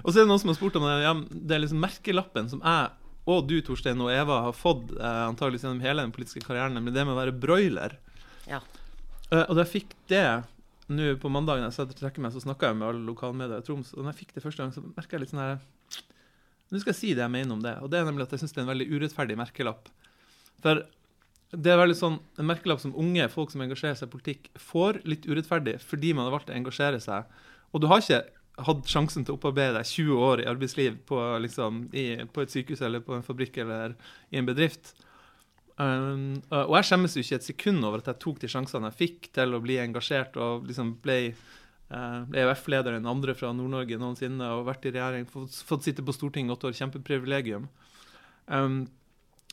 og 0.05 0.13
så 0.13 0.15
er 0.15 0.23
det 0.23 0.31
noen 0.31 0.43
som 0.45 0.53
har 0.53 0.59
spurt 0.61 0.79
om 0.79 0.87
det. 0.87 0.95
Ja, 1.03 1.15
det 1.51 1.57
er 1.57 1.65
liksom 1.65 1.83
merkelappen 1.83 2.53
som 2.53 2.63
jeg 2.63 2.95
og 3.27 3.49
du, 3.51 3.57
Torstein 3.67 3.99
og 4.05 4.13
Eva 4.15 4.39
har 4.45 4.53
fått 4.55 4.93
uh, 5.01 5.25
antageligvis 5.27 5.65
gjennom 5.67 5.83
hele 5.83 6.05
den 6.05 6.13
politiske 6.15 6.45
karrieren, 6.47 6.77
nemlig 6.79 6.93
det 6.95 7.03
med 7.03 7.17
å 7.17 7.19
være 7.19 7.35
broiler. 7.35 7.97
Ja. 8.47 8.61
Uh, 9.33 9.43
og 9.43 9.57
da 9.57 9.65
jeg 9.65 9.73
fikk 9.73 9.97
det 10.13 10.27
nå 10.87 11.17
på 11.19 11.31
mandagen 11.35 11.67
jeg 11.67 11.75
satt 11.75 11.91
og 11.91 11.99
trekker 11.99 12.23
meg, 12.23 12.31
så 12.35 12.45
snakka 12.45 12.71
jeg 12.71 12.79
med 12.79 12.87
alle 12.87 13.03
lokalmedia 13.09 13.59
i 13.59 13.67
Troms. 13.67 13.91
Og 13.97 14.05
da 14.05 14.13
jeg 14.13 14.21
fikk 14.21 14.37
det 14.37 14.45
første 14.45 14.63
gang, 14.63 14.71
så 14.75 14.85
merka 14.87 15.17
jeg 15.17 15.25
litt 15.25 15.33
sånn 15.33 15.43
her 15.43 15.59
Nå 16.71 16.83
skal 16.83 16.93
jeg 16.93 16.99
si 16.99 17.15
det 17.15 17.23
jeg 17.23 17.33
mener 17.33 17.55
om 17.55 17.63
det. 17.63 17.77
Og 17.83 17.91
det 17.93 18.01
er 18.01 18.07
nemlig 18.09 18.27
at 18.27 18.35
jeg 18.35 18.43
syns 18.43 18.55
det 18.55 18.63
er 18.63 18.67
en 18.67 18.73
veldig 18.73 18.89
urettferdig 18.91 19.39
merkelapp. 19.39 19.91
For 20.65 20.83
det 21.55 21.73
er 21.73 21.79
veldig 21.79 21.99
sånn 21.99 22.17
en 22.41 22.49
merkelapp 22.49 22.83
som 22.83 22.95
unge 22.99 23.29
folk 23.31 23.53
som 23.53 23.63
engasjerer 23.63 23.99
seg 23.99 24.09
i 24.09 24.15
politikk, 24.17 24.49
får 24.59 25.03
litt 25.07 25.29
urettferdig 25.29 25.79
fordi 25.85 26.15
man 26.17 26.27
har 26.27 26.35
valgt 26.35 26.51
å 26.51 26.57
engasjere 26.57 26.99
seg. 27.03 27.29
Og 27.71 27.83
du 27.83 27.89
har 27.91 28.03
ikke 28.03 28.25
hatt 28.67 28.89
sjansen 28.89 29.25
til 29.25 29.35
å 29.35 29.39
opparbeide 29.39 29.77
deg 29.77 29.89
20 29.89 30.23
år 30.27 30.43
i 30.43 30.49
arbeidsliv 30.51 30.97
på, 31.09 31.21
liksom, 31.45 31.85
i, 31.95 32.07
på 32.33 32.43
et 32.43 32.53
sykehus 32.53 32.83
eller 32.87 33.05
på 33.05 33.15
en 33.17 33.27
fabrikk 33.27 33.61
eller 33.63 33.95
i 34.33 34.41
en 34.41 34.49
bedrift. 34.49 34.95
Um, 35.77 36.39
og 36.49 36.79
jeg 36.79 36.89
skjemmes 36.89 37.15
jo 37.15 37.23
ikke 37.23 37.37
et 37.37 37.47
sekund 37.51 37.85
over 37.85 38.01
at 38.01 38.09
jeg 38.09 38.21
tok 38.23 38.39
de 38.41 38.49
sjansene 38.49 38.89
jeg 38.89 39.01
fikk 39.03 39.29
til 39.37 39.53
å 39.53 39.61
bli 39.61 39.77
engasjert 39.83 40.39
og 40.41 40.65
liksom 40.71 40.95
ble 41.05 41.19
EUF-leder 41.87 42.97
enn 42.97 43.07
andre 43.07 43.35
fra 43.39 43.53
Nord-Norge 43.55 43.99
noensinne 44.01 44.49
og 44.57 44.67
vært 44.67 44.89
i 44.89 44.93
regjering, 44.95 45.27
fått, 45.31 45.61
fått 45.69 45.87
sitte 45.87 46.03
på 46.03 46.15
Stortinget 46.15 46.51
i 46.51 46.57
åtte 46.57 46.71
år, 46.71 46.79
kjempeprivilegium. 46.81 47.69
Um, 48.47 48.81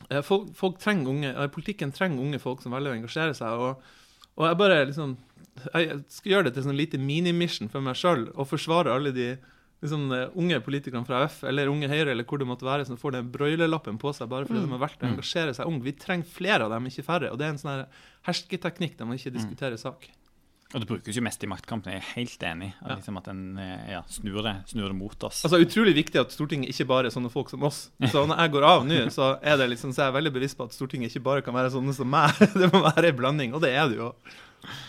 eh, 0.08 0.22
folk, 0.26 0.50
folk 0.58 0.80
trenger 0.82 1.12
unge, 1.12 1.30
eh, 1.30 1.50
Politikken 1.54 1.94
trenger 1.94 2.22
unge 2.22 2.42
folk 2.42 2.62
som 2.62 2.74
velger 2.74 2.94
å 2.94 2.98
engasjere 2.98 3.36
seg. 3.38 3.62
Og, 3.62 3.94
og 4.34 4.48
jeg 4.48 4.58
bare 4.58 4.84
liksom 4.88 5.16
Jeg 5.70 6.00
skal 6.10 6.32
gjøre 6.32 6.48
det 6.48 6.56
til 6.56 6.64
sånn 6.66 6.78
lite 6.78 6.98
minimission 6.98 7.70
for 7.70 7.84
meg 7.84 7.94
sjøl 7.94 8.24
og 8.32 8.48
forsvare 8.50 8.90
alle 8.90 9.12
de 9.14 9.28
liksom, 9.84 10.08
eh, 10.10 10.32
unge 10.34 10.58
politikerne 10.66 11.06
fra 11.06 11.22
F 11.28 11.44
eller 11.46 11.70
Unge 11.70 11.86
Høyre 11.86 12.10
eller 12.10 12.26
hvor 12.26 12.42
det 12.42 12.48
måtte 12.50 12.66
være, 12.66 12.88
som 12.88 12.98
får 12.98 13.14
den 13.14 13.30
broilerlappen 13.30 14.00
på 14.02 14.10
seg 14.16 14.32
bare 14.32 14.48
fordi 14.48 14.64
de 14.64 14.74
har 14.74 14.82
valgt 14.82 15.06
å 15.06 15.12
engasjere 15.12 15.54
seg 15.54 15.70
ung. 15.70 15.78
Vi 15.84 15.94
trenger 15.94 16.26
flere 16.26 16.66
av 16.66 16.74
dem, 16.74 16.90
ikke 16.90 17.06
færre. 17.06 17.30
Og 17.30 17.38
det 17.38 17.46
er 17.46 17.54
en 17.54 17.62
sånn 17.62 17.74
her 17.76 17.86
hersketeknikk 18.26 18.98
der 18.98 19.06
man 19.06 19.20
ikke 19.20 19.36
diskuterer 19.36 19.78
sak. 19.78 20.10
Og 20.74 20.82
det 20.82 20.88
brukes 20.90 21.14
jo 21.14 21.22
mest 21.22 21.44
i 21.46 21.48
maktkampen. 21.50 21.92
Jeg 21.94 22.02
er 22.02 22.08
helt 22.16 22.42
enig. 22.48 22.72
At, 22.82 22.88
Ja. 22.90 22.94
liksom, 22.98 23.18
at 23.20 23.28
en 23.30 23.42
eh, 23.62 23.92
ja, 23.92 24.00
snur, 24.10 24.40
det, 24.42 24.54
snur 24.72 24.88
det 24.90 24.96
mot 24.98 25.26
oss. 25.28 25.44
Altså 25.46 25.60
Utrolig 25.62 25.94
viktig 25.94 26.18
at 26.18 26.34
Stortinget 26.34 26.72
ikke 26.74 26.88
bare 26.90 27.06
er 27.06 27.14
sånne 27.14 27.30
folk 27.30 27.52
som 27.52 27.62
oss. 27.68 27.84
Så 28.10 28.24
når 28.26 28.42
jeg 28.42 28.54
går 28.56 28.66
av 28.72 28.82
nå, 28.88 28.98
så 29.14 29.28
er 29.40 29.60
det 29.60 29.68
liksom, 29.70 29.92
så 29.94 30.02
er 30.02 30.10
jeg 30.10 30.16
veldig 30.18 30.32
bevisst 30.34 30.58
på 30.58 30.66
at 30.66 30.74
Stortinget 30.74 31.14
ikke 31.14 31.22
bare 31.28 31.44
kan 31.46 31.54
være 31.54 31.70
sånne 31.76 31.94
som 31.94 32.10
meg. 32.10 32.34
Det 32.60 32.72
må 32.74 32.82
være 32.88 33.12
en 33.12 33.20
blanding, 33.22 33.54
og 33.54 33.62
det 33.62 33.70
er 33.78 33.86
det 33.92 34.00
jo. 34.02 34.10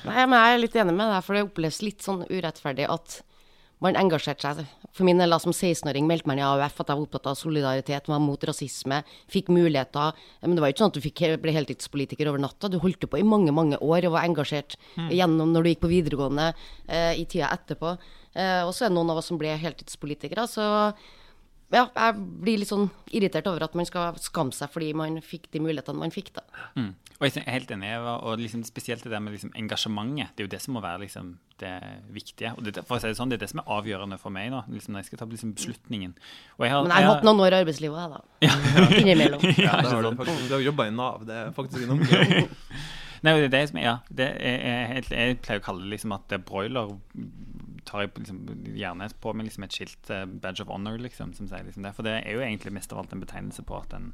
Nei, 0.08 0.26
men 0.26 0.38
jeg 0.40 0.56
er 0.58 0.62
litt 0.64 0.76
enig 0.82 0.94
med 0.98 1.10
deg, 1.12 1.22
for 1.28 1.36
det 1.38 1.46
oppleves 1.46 1.82
litt 1.84 2.02
sånn 2.02 2.26
urettferdig 2.32 2.86
at 2.90 3.20
man 3.84 3.98
engasjerte 4.00 4.52
seg. 4.58 4.68
For 4.96 5.04
min 5.08 5.20
del 5.20 5.34
da, 5.34 5.40
som 5.42 5.52
16-åring 5.52 6.08
meldte 6.08 6.30
meg 6.30 6.40
i 6.40 6.46
AUF 6.46 6.80
at 6.80 6.92
jeg 6.92 6.96
var 6.96 7.04
opptatt 7.04 7.28
av 7.28 7.38
solidaritet, 7.40 8.08
var 8.08 8.22
mot 8.24 8.46
rasisme, 8.48 9.02
fikk 9.32 9.52
muligheter. 9.52 10.16
Men 10.46 10.56
det 10.56 10.64
var 10.64 10.72
jo 10.72 10.76
ikke 10.76 10.84
sånn 10.86 10.94
at 10.94 11.00
du 11.00 11.04
fikk, 11.04 11.24
ble 11.44 11.56
heltidspolitiker 11.58 12.32
over 12.32 12.44
natta. 12.46 12.72
Du 12.72 12.80
holdt 12.84 13.04
på 13.10 13.20
i 13.20 13.26
mange, 13.28 13.52
mange 13.56 13.80
år 13.84 14.08
og 14.08 14.16
var 14.16 14.28
engasjert 14.30 14.78
gjennom 15.12 15.52
når 15.52 15.66
du 15.66 15.72
gikk 15.74 15.84
på 15.84 15.92
videregående 15.92 16.48
eh, 16.88 17.14
i 17.20 17.28
tida 17.28 17.52
etterpå. 17.52 17.98
Eh, 18.36 18.62
og 18.64 18.72
så 18.76 18.86
er 18.86 18.94
det 18.94 18.98
noen 18.98 19.12
av 19.14 19.20
oss 19.22 19.30
som 19.32 19.40
ble 19.42 19.52
heltidspolitikere. 19.60 20.48
Så 20.48 20.64
ja, 21.74 21.88
jeg 21.90 22.20
blir 22.44 22.60
litt 22.62 22.70
sånn 22.70 22.90
irritert 23.16 23.48
over 23.50 23.66
at 23.66 23.74
man 23.78 23.88
skal 23.88 24.18
skamme 24.22 24.54
seg 24.54 24.70
fordi 24.74 24.92
man 24.98 25.18
fikk 25.26 25.48
de 25.54 25.62
mulighetene 25.64 26.02
man 26.04 26.14
fikk, 26.14 26.34
da. 26.36 26.44
Mm. 26.78 26.92
Og 27.16 27.24
jeg 27.26 27.42
er 27.42 27.56
helt 27.56 27.70
enig, 27.72 27.90
Eva, 27.96 28.18
og 28.28 28.42
liksom 28.42 28.66
spesielt 28.68 29.06
det 29.06 29.14
der 29.14 29.22
med 29.24 29.34
liksom 29.38 29.54
engasjementet. 29.56 30.34
Det 30.36 30.44
er 30.44 30.50
jo 30.50 30.52
det 30.52 30.60
som 30.62 30.76
må 30.76 30.82
være 30.84 31.06
liksom 31.06 31.30
det 31.64 31.72
viktige. 32.12 32.52
Og 32.58 32.68
det, 32.68 32.84
for 32.84 32.98
å 32.98 33.00
si 33.00 33.08
det 33.08 33.16
sånn, 33.16 33.32
det 33.32 33.38
er 33.40 33.46
det 33.46 33.52
som 33.54 33.62
er 33.64 33.72
avgjørende 33.78 34.20
for 34.20 34.36
meg 34.36 34.52
nå, 34.52 34.66
liksom 34.74 34.94
når 34.94 35.06
jeg 35.06 35.10
skal 35.10 35.22
ta 35.22 35.30
liksom 35.32 35.54
beslutningen. 35.56 36.12
Og 36.60 36.68
jeg 36.68 36.74
har, 36.76 36.84
Men 36.84 36.92
jeg 36.92 37.08
har 37.08 37.16
hatt 37.16 37.28
noen 37.30 37.42
år 37.46 37.56
i 37.56 37.60
arbeidslivet, 37.62 38.04
jeg, 38.04 38.12
da. 38.12 38.60
Innimellom. 39.02 39.48
Ja, 39.56 39.72
Ja, 39.72 39.80
det 39.82 39.96
har 39.96 40.04
du 40.04 40.20
faktisk. 40.20 40.46
Du 40.50 40.58
har 40.58 40.66
jobba 40.68 40.90
i 40.90 40.94
Nav, 40.94 41.26
det 41.26 41.40
er 41.40 41.56
faktisk 41.56 41.88
en 41.88 41.96
omgang. 41.96 42.52
Nei, 43.26 43.34
det 43.40 43.48
er 43.48 43.54
det 43.56 43.64
som 43.72 43.80
er, 43.80 43.86
ja, 43.88 43.96
det 44.14 44.26
er, 44.38 44.58
jeg, 45.00 45.06
Jeg 45.10 45.38
pleier 45.42 45.64
å 45.64 45.66
kalle 45.66 45.88
det 45.88 45.96
liksom 45.96 46.14
at 46.14 46.28
det 46.30 46.38
er 46.38 46.44
broiler 46.46 46.92
tar 47.88 48.06
jeg 48.06 48.12
liksom, 48.18 48.42
gjerne 48.76 49.08
på 49.22 49.34
meg 49.36 49.50
liksom 49.50 49.66
et 49.68 49.78
skilt, 49.78 50.12
uh, 50.12 50.26
badge 50.26 50.64
of 50.64 50.72
honor, 50.72 50.98
liksom, 51.02 51.34
som 51.38 51.50
sier 51.50 51.66
liksom 51.66 51.86
det. 51.86 51.94
For 51.98 52.08
det 52.08 52.20
er 52.22 52.38
jo 52.38 52.44
egentlig 52.46 52.74
mest 52.76 52.94
av 52.94 53.02
alt 53.02 53.16
en 53.16 53.24
betegnelse 53.24 53.66
på 53.66 53.78
at 53.80 53.96
en, 53.98 54.12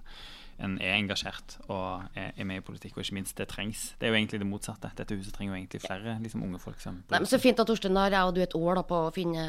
en 0.61 0.77
er 0.83 0.95
engasjert 0.97 1.57
og 1.67 2.07
er, 2.15 2.31
er 2.35 2.47
med 2.47 2.61
i 2.61 2.65
politikk, 2.65 2.97
og 2.97 3.05
ikke 3.05 3.17
minst 3.19 3.37
det 3.39 3.49
trengs. 3.51 3.91
Det 3.99 4.07
er 4.07 4.13
jo 4.13 4.21
egentlig 4.21 4.41
det 4.43 4.49
motsatte. 4.49 4.93
Dette 4.97 5.17
huset 5.17 5.35
trenger 5.35 5.55
jo 5.55 5.61
egentlig 5.61 5.83
flere 5.85 6.17
liksom, 6.23 6.45
unge 6.47 6.61
folk 6.63 6.81
som 6.83 7.01
Nei, 7.11 7.19
men 7.19 7.29
Så 7.29 7.41
fint 7.41 7.59
at 7.59 7.69
Torstein 7.69 7.99
har 7.99 8.13
jeg 8.13 8.31
og 8.31 8.35
du 8.35 8.41
et 8.43 8.57
år 8.57 8.81
da 8.81 8.87
på 8.87 9.03
å 9.07 9.13
finne 9.15 9.45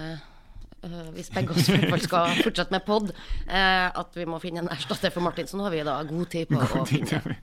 uh, 0.83 1.09
Hvis 1.17 1.33
begge 1.35 1.57
oss 1.57 1.71
skal 2.07 2.37
fortsette 2.43 2.75
med 2.75 2.87
pod, 2.87 3.15
uh, 3.49 3.89
at 3.91 4.19
vi 4.19 4.29
må 4.29 4.43
finne 4.43 4.65
en 4.65 4.75
erstatter 4.75 5.15
for 5.15 5.25
Martin. 5.25 5.51
Så 5.51 5.59
nå 5.59 5.69
har 5.69 5.75
vi 5.75 5.87
da 5.87 6.01
god 6.09 6.31
tid 6.33 6.53
på 6.53 6.63
å 6.63 6.87
finne 6.89 7.43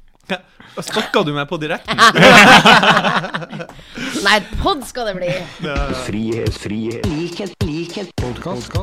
Stokka 0.79 1.23
du 1.25 1.31
meg 1.33 1.47
på 1.49 1.57
direkten? 1.59 1.97
Nei, 4.25 4.37
pod 4.61 4.83
skal 4.87 5.09
det 5.09 5.15
bli! 5.17 5.29
Frihet, 6.05 6.55
frihet, 6.55 7.07
likhet, 7.09 7.55
likhet, 7.65 8.11
podkast. 8.19 8.75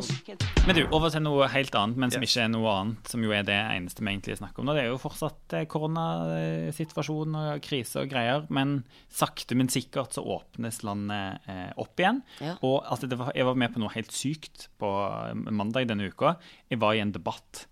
Men 0.66 0.78
du, 0.78 0.82
over 0.90 1.12
til 1.14 1.22
noe 1.22 1.46
helt 1.52 1.74
annet, 1.78 1.98
men 2.02 2.12
som 2.12 2.24
ikke 2.26 2.42
er 2.42 2.50
noe 2.52 2.72
annet, 2.72 3.12
som 3.12 3.22
jo 3.22 3.34
er 3.36 3.46
det 3.46 3.56
eneste 3.56 4.02
vi 4.02 4.12
egentlig 4.12 4.38
snakker 4.40 4.62
om 4.62 4.68
nå. 4.68 4.74
Det 4.76 4.84
er 4.84 4.90
jo 4.90 5.00
fortsatt 5.00 5.56
eh, 5.56 5.66
koronasituasjon 5.70 7.38
og 7.40 7.62
krise 7.64 8.02
og 8.02 8.10
greier, 8.10 8.48
men 8.50 8.80
sakte, 9.12 9.56
men 9.58 9.70
sikkert 9.72 10.16
så 10.16 10.24
åpnes 10.36 10.82
landet 10.86 11.46
eh, 11.52 11.70
opp 11.78 12.02
igjen. 12.02 12.22
Ja. 12.42 12.56
Og 12.66 12.80
altså, 12.82 13.08
det 13.10 13.20
var, 13.20 13.30
jeg 13.36 13.46
var 13.46 13.60
med 13.62 13.74
på 13.74 13.84
noe 13.84 13.94
helt 13.94 14.12
sykt 14.14 14.68
på 14.82 14.90
eh, 14.90 15.36
mandag 15.54 15.86
denne 15.92 16.10
uka. 16.10 16.34
Jeg 16.72 16.82
var 16.82 16.98
i 16.98 17.04
en 17.04 17.14
debatt. 17.14 17.66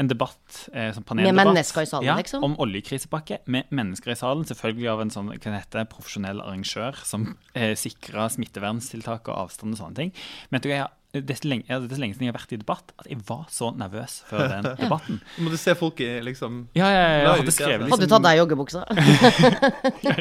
En 0.00 0.08
debatt, 0.08 0.68
eh, 0.72 0.90
sånn 0.96 1.04
Med 1.20 1.34
mennesker 1.36 1.84
i 1.84 1.88
salen, 1.88 2.06
ja, 2.06 2.16
liksom? 2.16 2.44
Om 2.44 2.56
oljekrisepakke 2.62 3.42
med 3.46 3.68
mennesker 3.70 4.14
i 4.14 4.18
salen. 4.18 4.44
Selvfølgelig 4.48 4.90
av 4.92 5.04
en 5.04 5.12
sånn 5.14 5.30
hva 5.32 5.38
det 5.38 5.58
heter, 5.58 5.88
profesjonell 5.92 6.40
arrangør 6.40 6.96
som 7.04 7.34
eh, 7.54 7.74
sikrer 7.78 8.32
smitteverntiltak 8.32 9.28
og 9.28 9.46
avstand 9.46 9.76
og 9.76 9.82
sånne 9.82 9.98
ting. 9.98 10.12
Men 10.50 10.64
jeg, 10.64 10.88
det 11.12 11.34
er 11.34 11.40
så 11.42 11.48
lenge, 11.50 11.66
ja, 11.68 11.76
det 11.82 11.92
så 11.92 12.00
lenge 12.00 12.16
siden 12.16 12.24
jeg 12.24 12.32
har 12.32 12.38
vært 12.38 12.52
i 12.56 12.58
debatt 12.62 12.92
at 12.96 13.08
jeg 13.10 13.20
var 13.28 13.42
så 13.52 13.68
nervøs 13.76 14.14
før 14.30 14.46
den 14.48 14.68
debatten. 14.80 15.18
Må 15.44 15.52
du 15.52 15.58
se 15.60 15.74
folk 15.76 16.00
i 16.00 16.08
liksom 16.24 16.62
Ja, 16.78 16.88
ja, 16.88 17.02
ja, 17.02 17.18
jeg 17.18 17.42
hadde 17.42 17.54
skrevet 17.54 17.84
liksom 17.84 17.92
Hadde 17.92 18.08
du 18.08 18.14
tatt 18.14 18.24
deg 18.24 18.40
joggebuksa? 18.40 18.84
Ja? 20.06 20.14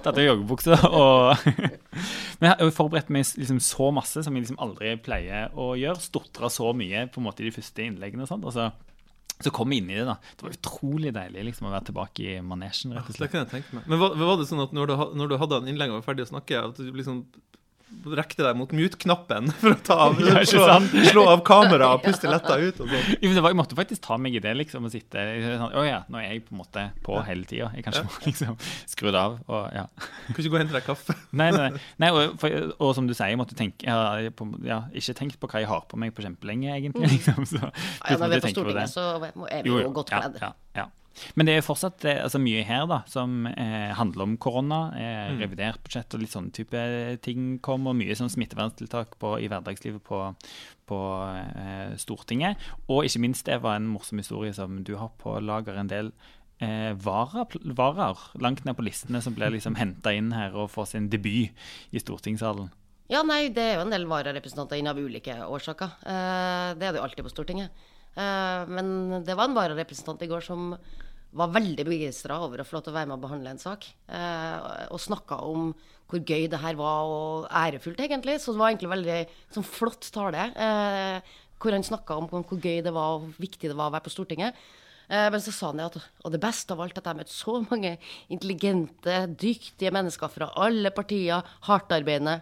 Tatt 0.00 0.14
av 0.14 0.22
joggebuksa 0.24 0.78
og 0.88 1.44
Men 2.40 2.48
jeg 2.48 2.54
har 2.56 2.72
forberedt 2.72 3.12
meg 3.12 3.28
liksom 3.36 3.60
så 3.60 3.90
masse 3.92 4.24
som 4.24 4.36
jeg 4.36 4.46
liksom 4.46 4.60
aldri 4.64 4.94
pleier 5.04 5.52
å 5.52 5.74
gjøre. 5.76 6.00
Stotra 6.00 6.48
så 6.52 6.70
mye 6.72 7.04
på 7.12 7.20
en 7.20 7.26
måte 7.26 7.44
i 7.44 7.50
de 7.50 7.52
første 7.52 7.84
innleggene 7.84 8.24
og 8.24 8.30
sånt. 8.30 8.46
Og 8.48 8.54
så, 8.56 8.70
så 9.44 9.52
kom 9.54 9.72
jeg 9.72 9.82
inn 9.82 9.92
i 9.92 9.98
det, 9.98 10.06
da. 10.08 10.16
Det 10.36 10.46
var 10.46 10.56
utrolig 10.56 11.12
deilig 11.16 11.44
liksom 11.50 11.68
å 11.68 11.74
være 11.74 11.88
tilbake 11.90 12.24
i 12.26 12.40
manesjen, 12.44 12.92
rett 12.96 13.08
og 13.08 13.16
slett. 13.16 13.30
Det 13.30 13.32
kan 13.32 13.46
jeg 13.46 13.52
tenke 13.54 13.78
meg. 13.78 13.86
Men 13.88 14.02
var, 14.02 14.16
var 14.20 14.40
det 14.40 14.48
sånn 14.50 14.64
at 14.64 14.74
når 14.76 14.90
du, 14.90 14.96
når 15.20 15.32
du 15.32 15.36
hadde 15.40 15.60
en 15.62 15.70
innlegg 15.72 15.92
og 15.92 16.00
var 16.00 16.08
ferdig 16.10 16.26
å 16.26 16.32
snakke, 16.34 16.60
at 16.70 16.80
du 16.80 16.90
liksom 16.92 17.22
rekte 18.16 18.44
deg 18.46 18.56
mot 18.56 18.70
mute-knappen 18.74 19.50
for 19.60 19.74
å 19.74 19.78
ta 19.84 19.96
av, 20.06 20.20
Ja, 20.24 20.40
slå, 20.48 20.66
slå 21.10 21.24
av 21.32 21.42
kameraet 21.46 21.98
og 21.98 22.02
puste 22.06 22.30
letta 22.30 22.56
ut 22.60 22.80
og 22.80 22.88
sånn? 22.90 23.08
Jo, 23.18 23.28
men 23.28 23.36
det 23.36 23.44
var, 23.44 23.52
jeg 23.54 23.58
måtte 23.60 23.78
faktisk 23.78 24.04
ta 24.06 24.18
meg 24.20 24.38
i 24.38 24.42
det, 24.44 24.54
liksom, 24.60 24.86
og 24.88 24.94
sitte 24.94 25.24
sånn 25.44 25.76
Å 25.76 25.84
ja, 25.86 26.00
nå 26.10 26.20
er 26.20 26.26
jeg 26.28 26.44
på 26.46 26.54
en 26.54 26.60
måte 26.62 26.86
på 27.06 27.18
hele 27.26 27.48
tida. 27.50 27.70
Jeg 27.76 27.86
kanskje 27.86 28.04
må 28.06 28.16
liksom 28.28 28.58
skru 28.90 29.10
det 29.10 29.20
av 29.20 29.38
og 29.50 29.66
ja. 29.76 29.86
Kan 30.30 30.38
ikke 30.38 30.48
gå 30.48 30.56
og 30.58 30.62
hente 30.62 30.76
deg 30.78 30.86
kaffe? 30.86 31.16
Nei, 31.36 31.50
nei, 31.56 31.68
nei. 32.02 32.12
og, 32.14 32.36
for, 32.40 32.70
og 32.78 32.94
som 32.96 33.08
du 33.10 33.14
sier, 33.14 33.32
jeg 33.34 33.40
måtte 33.40 33.58
tenke 33.58 33.86
Jeg 33.86 33.94
har 33.96 34.30
på, 34.36 34.48
ja, 34.66 34.82
ikke 34.96 35.16
tenkt 35.20 35.40
på 35.42 35.50
hva 35.50 35.62
jeg 35.64 35.70
har 35.70 35.84
på 35.90 35.98
meg 36.00 36.14
på 36.16 36.24
kjempelenge, 36.24 36.72
egentlig. 36.78 37.10
Liksom, 37.16 37.44
så, 37.48 37.60
Ja, 37.70 38.16
når 38.20 38.32
vi 38.32 38.38
er 38.40 38.44
på. 38.46 38.54
Stortinget, 38.54 38.92
så 38.92 39.06
er 39.50 39.62
vi 39.66 39.70
jo, 39.72 39.82
godt 39.94 40.12
ja, 40.14 40.22
kledd. 40.24 40.40
ja, 40.42 40.52
ja. 40.78 40.86
Men 41.36 41.46
det 41.48 41.56
er 41.58 41.64
fortsatt 41.66 42.04
eh, 42.08 42.20
altså, 42.24 42.38
mye 42.40 42.62
her 42.64 42.86
da, 42.88 43.00
som 43.10 43.44
eh, 43.50 43.90
handler 43.98 44.24
om 44.28 44.36
korona. 44.40 44.78
Eh, 44.96 45.34
Revidert 45.40 45.82
budsjett 45.84 46.14
og 46.16 46.22
litt 46.22 46.32
sånne 46.32 46.52
type 46.56 46.82
ting 47.26 47.58
kommer. 47.64 47.96
Mye 47.98 48.16
sånn 48.16 48.30
smitteverntiltak 48.32 49.18
på, 49.20 49.34
i 49.42 49.48
hverdagslivet 49.50 50.02
på, 50.06 50.22
på 50.88 51.00
eh, 51.34 51.94
Stortinget. 52.00 52.56
Og 52.88 53.04
ikke 53.08 53.24
minst, 53.26 53.46
det 53.50 53.60
var 53.64 53.76
en 53.80 53.90
morsom 53.90 54.22
historie 54.22 54.54
som 54.56 54.80
du 54.86 54.94
har 55.00 55.10
på 55.20 55.36
lager 55.44 55.76
en 55.82 55.90
del 55.90 56.12
eh, 56.62 56.92
vara- 56.94 57.46
varer 57.76 58.24
langt 58.40 58.64
ned 58.64 58.78
på 58.78 58.86
listene 58.86 59.20
som 59.24 59.34
ble 59.36 59.50
liksom 59.58 59.76
henta 59.80 60.14
inn 60.16 60.32
her 60.36 60.54
og 60.56 60.70
får 60.72 60.92
sin 60.94 61.10
debut 61.12 61.50
i 61.90 62.00
stortingssalen. 62.02 62.70
Ja, 63.10 63.24
nei, 63.26 63.48
det 63.50 63.62
er 63.64 63.72
jo 63.80 63.86
en 63.88 63.90
del 63.90 64.04
vararepresentanter 64.06 64.78
inn 64.78 64.86
av 64.86 64.98
ulike 65.02 65.34
årsaker. 65.42 65.96
Eh, 66.06 66.68
det 66.78 66.86
er 66.86 66.92
det 66.94 67.00
jo 67.00 67.06
alltid 67.08 67.26
på 67.26 67.32
Stortinget. 67.32 67.72
Eh, 68.18 68.70
men 68.70 69.22
det 69.26 69.36
var 69.36 69.48
en 69.48 69.56
vararepresentant 69.56 70.22
i 70.24 70.30
går 70.30 70.44
som 70.44 70.74
var 71.38 71.52
veldig 71.54 71.86
begeistra 71.86 72.40
over 72.42 72.62
å 72.62 72.66
få 72.66 72.78
lov 72.78 72.86
til 72.86 72.92
å 72.92 72.96
være 72.96 73.10
med 73.10 73.18
og 73.18 73.24
behandle 73.26 73.52
en 73.54 73.62
sak. 73.62 73.86
Eh, 74.10 74.88
og 74.90 75.02
snakka 75.02 75.38
om 75.46 75.70
hvor 76.10 76.24
gøy 76.26 76.48
det 76.50 76.58
her 76.58 76.74
var, 76.74 77.06
og 77.06 77.46
ærefullt, 77.54 78.02
egentlig. 78.02 78.40
Så 78.42 78.50
det 78.50 78.62
var 78.62 78.72
egentlig 78.72 78.90
veldig 78.90 79.20
sånn 79.54 79.68
flott 79.68 80.10
tale. 80.10 80.50
Eh, 80.58 81.38
hvor 81.60 81.76
han 81.76 81.86
snakka 81.86 82.18
om 82.18 82.26
hvor 82.32 82.58
gøy 82.58 82.82
det 82.82 82.94
var, 82.96 83.14
og 83.14 83.28
hvor 83.28 83.46
viktig 83.46 83.70
det 83.70 83.78
var 83.78 83.92
å 83.92 83.94
være 83.94 84.08
på 84.08 84.14
Stortinget. 84.16 84.62
Men 85.10 85.42
så 85.42 85.50
sa 85.50 85.72
han 85.72 85.80
at 85.82 85.96
og 85.98 86.30
det 86.30 86.38
beste 86.38 86.70
av 86.70 86.84
alt 86.84 87.00
at 87.00 87.08
jeg 87.10 87.18
møtte 87.18 87.34
så 87.34 87.56
mange 87.64 87.96
intelligente, 88.30 89.16
dyktige 89.42 89.90
mennesker 89.90 90.30
fra 90.30 90.46
alle 90.54 90.92
partier, 90.94 91.42
hardtarbeidende. 91.66 92.36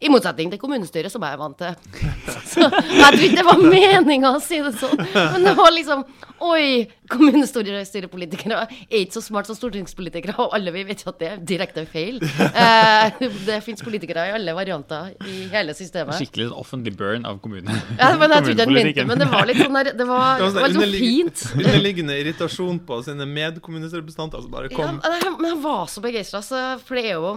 I 0.00 0.08
motsetning 0.08 0.48
til 0.48 0.60
kommunestyret, 0.62 1.12
som 1.12 1.24
jeg 1.26 1.36
er 1.36 1.40
vant 1.40 1.58
til. 1.60 1.74
Så 2.50 2.64
jeg 2.64 3.12
tror 3.12 3.24
ikke 3.26 3.36
det 3.36 3.46
var 3.46 3.60
meninga 3.60 4.30
å 4.32 4.40
si 4.42 4.58
det 4.64 4.72
sånn. 4.80 4.96
Men 5.12 5.44
det 5.44 5.52
var 5.58 5.74
liksom 5.76 6.04
Oi, 6.40 6.86
kommunestyrepolitikere 7.12 8.62
er 8.64 8.94
ikke 9.02 9.18
så 9.18 9.20
smart 9.20 9.48
som 9.50 9.58
stortingspolitikere, 9.58 10.32
og 10.40 10.54
alle 10.56 10.72
vi 10.72 10.86
vet 10.88 11.02
jo 11.04 11.10
at 11.12 11.18
det 11.20 11.28
er 11.28 11.42
direkte 11.50 11.84
feil. 11.90 12.16
Eh, 12.20 13.18
det 13.44 13.58
fins 13.66 13.84
politikere 13.84 14.24
i 14.30 14.32
alle 14.38 14.54
varianter 14.56 15.12
i 15.28 15.50
hele 15.52 15.74
systemet. 15.76 16.16
Skikkelig 16.16 16.48
offentlig 16.56 16.94
burn 16.96 17.28
av 17.28 17.42
kommunen. 17.44 17.68
Ja, 17.98 18.14
men 18.16 18.32
jeg 18.32 18.46
tror 18.46 18.54
ikke 18.54 18.64
han 18.64 18.74
mente 18.78 19.06
men 19.10 19.20
det 19.20 19.28
var 19.28 19.46
litt 19.50 19.60
sånn 19.60 19.76
der, 19.76 19.92
det 20.00 20.08
var, 20.08 20.40
Det 20.40 20.48
det 20.48 20.54
var 20.54 20.64
var 20.64 20.74
sånn 20.78 20.88
litt 20.88 20.96
sånn 20.96 21.04
fint. 21.04 21.44
Underliggende 21.60 22.18
irritasjon 22.24 22.82
på 22.88 23.02
sine 23.04 23.28
medkommunerepresentanter 23.36 24.46
som 24.46 24.56
bare 24.56 24.72
kom. 24.72 25.00
Ja, 25.04 25.34
men 25.36 25.50
jeg 25.52 25.60
var 25.68 25.84
så 25.92 26.04
begeistra, 26.04 26.40
for 26.40 26.96
det 26.96 27.04
er 27.04 27.18
jo 27.20 27.34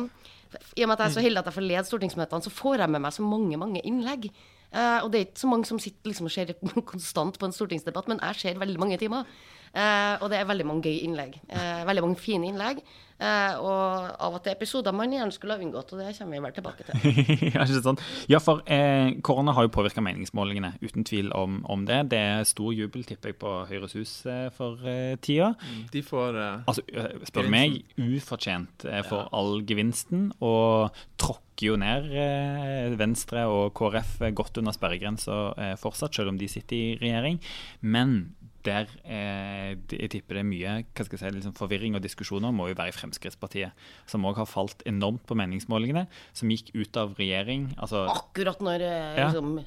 I 0.76 0.84
og 0.86 0.90
med 0.90 0.96
at 0.96 1.04
jeg 1.04 1.12
er 1.12 1.16
så 1.18 1.24
heldig 1.26 1.42
at 1.42 1.50
jeg 1.50 1.58
får 1.58 1.66
lede 1.68 1.86
stortingsmøtene, 1.88 2.46
så 2.46 2.54
får 2.54 2.84
jeg 2.84 2.94
med 2.94 3.04
meg 3.06 3.16
så 3.16 3.26
mange, 3.26 3.60
mange 3.62 3.82
innlegg. 3.88 4.30
Uh, 4.74 5.04
og 5.04 5.12
det 5.14 5.20
er 5.20 5.26
ikke 5.28 5.44
så 5.44 5.50
mange 5.52 5.70
som 5.70 5.80
sitter 5.82 6.10
liksom 6.10 6.30
og 6.30 6.34
ser 6.34 6.54
konstant 6.94 7.38
på 7.40 7.50
en 7.50 7.56
stortingsdebatt, 7.56 8.10
men 8.10 8.22
jeg 8.24 8.40
ser 8.42 8.62
veldig 8.62 8.82
mange 8.82 8.98
timer. 9.02 9.28
Eh, 9.74 10.16
og 10.22 10.30
det 10.30 10.38
er 10.38 10.50
veldig 10.50 10.68
mange 10.70 10.86
gøye 10.90 11.08
innlegg. 11.08 11.40
Eh, 11.50 11.82
veldig 11.90 12.06
mange 12.06 12.22
fine 12.22 12.52
innlegg. 12.52 12.84
Eh, 13.24 13.60
og 13.62 14.10
av 14.26 14.36
og 14.36 14.42
til 14.44 14.52
episoder 14.52 14.94
man 14.96 15.12
gjerne 15.14 15.34
skulle 15.34 15.56
ha 15.56 15.64
unngått, 15.64 15.94
og 15.94 16.02
det 16.02 16.14
kommer 16.18 16.36
vi 16.36 16.42
vel 16.44 16.56
tilbake 16.58 16.86
til. 16.88 17.22
ja, 17.54 17.64
ikke 17.64 17.84
sant? 17.86 18.04
Ja, 18.32 18.42
for 18.44 18.64
eh, 18.66 19.14
korona 19.26 19.54
har 19.56 19.68
jo 19.68 19.72
påvirka 19.74 20.04
meningsmålingene, 20.04 20.74
uten 20.84 21.06
tvil 21.08 21.32
om, 21.38 21.62
om 21.70 21.86
det. 21.88 22.02
Det 22.12 22.20
er 22.20 22.50
stor 22.50 22.74
jubel, 22.76 23.06
tipper 23.08 23.32
jeg, 23.32 23.40
på 23.42 23.54
Høyres 23.70 23.96
Hus 23.98 24.14
eh, 24.30 24.50
for 24.56 24.82
eh, 24.90 25.16
tida. 25.24 25.54
De 25.94 26.04
får 26.06 26.42
eh, 26.42 26.68
Altså, 26.74 26.84
spør 27.30 27.48
du 27.48 27.54
meg, 27.54 27.80
ufortjent 28.02 28.86
eh, 28.90 29.02
for 29.08 29.30
all 29.34 29.62
gevinsten, 29.70 30.32
og 30.44 30.94
tråkker 31.22 31.70
jo 31.70 31.80
ned 31.80 32.10
eh, 32.18 32.94
Venstre 33.00 33.46
og 33.48 33.76
KrF 33.78 34.18
godt 34.36 34.58
under 34.60 34.76
sperregrensa 34.76 35.42
eh, 35.54 35.76
fortsatt, 35.80 36.18
selv 36.18 36.34
om 36.34 36.42
de 36.42 36.50
sitter 36.52 36.76
i 36.76 36.96
regjering. 37.00 37.40
Men 37.86 38.34
der 38.66 38.88
eh, 39.04 39.74
jeg 39.92 40.10
tipper 40.14 40.40
det 40.40 40.44
er 40.44 40.50
mye 40.50 40.74
hva 40.94 41.06
skal 41.06 41.18
jeg 41.18 41.24
si, 41.24 41.34
liksom 41.38 41.56
forvirring 41.58 41.96
og 42.00 42.04
diskusjoner, 42.06 42.52
må 42.56 42.70
jo 42.72 42.78
være 42.80 42.94
i 42.94 42.98
Fremskrittspartiet, 42.98 43.72
som 44.10 44.26
òg 44.30 44.40
har 44.42 44.50
falt 44.50 44.84
enormt 44.90 45.26
på 45.28 45.36
meningsmålingene, 45.40 46.08
som 46.34 46.50
gikk 46.54 46.74
ut 46.76 46.98
av 47.02 47.16
regjering. 47.20 47.72
altså 47.78 48.06
Akkurat 48.14 48.60
når 48.64 48.82
eh, 48.88 49.16
Ja. 49.20 49.30
liksom, 49.32 49.64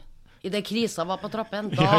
Idet 0.47 0.61
krisa 0.69 1.03
var 1.09 1.17
på 1.19 1.27
trappen, 1.33 1.71
da 1.75 1.83
Ja, 1.83 1.97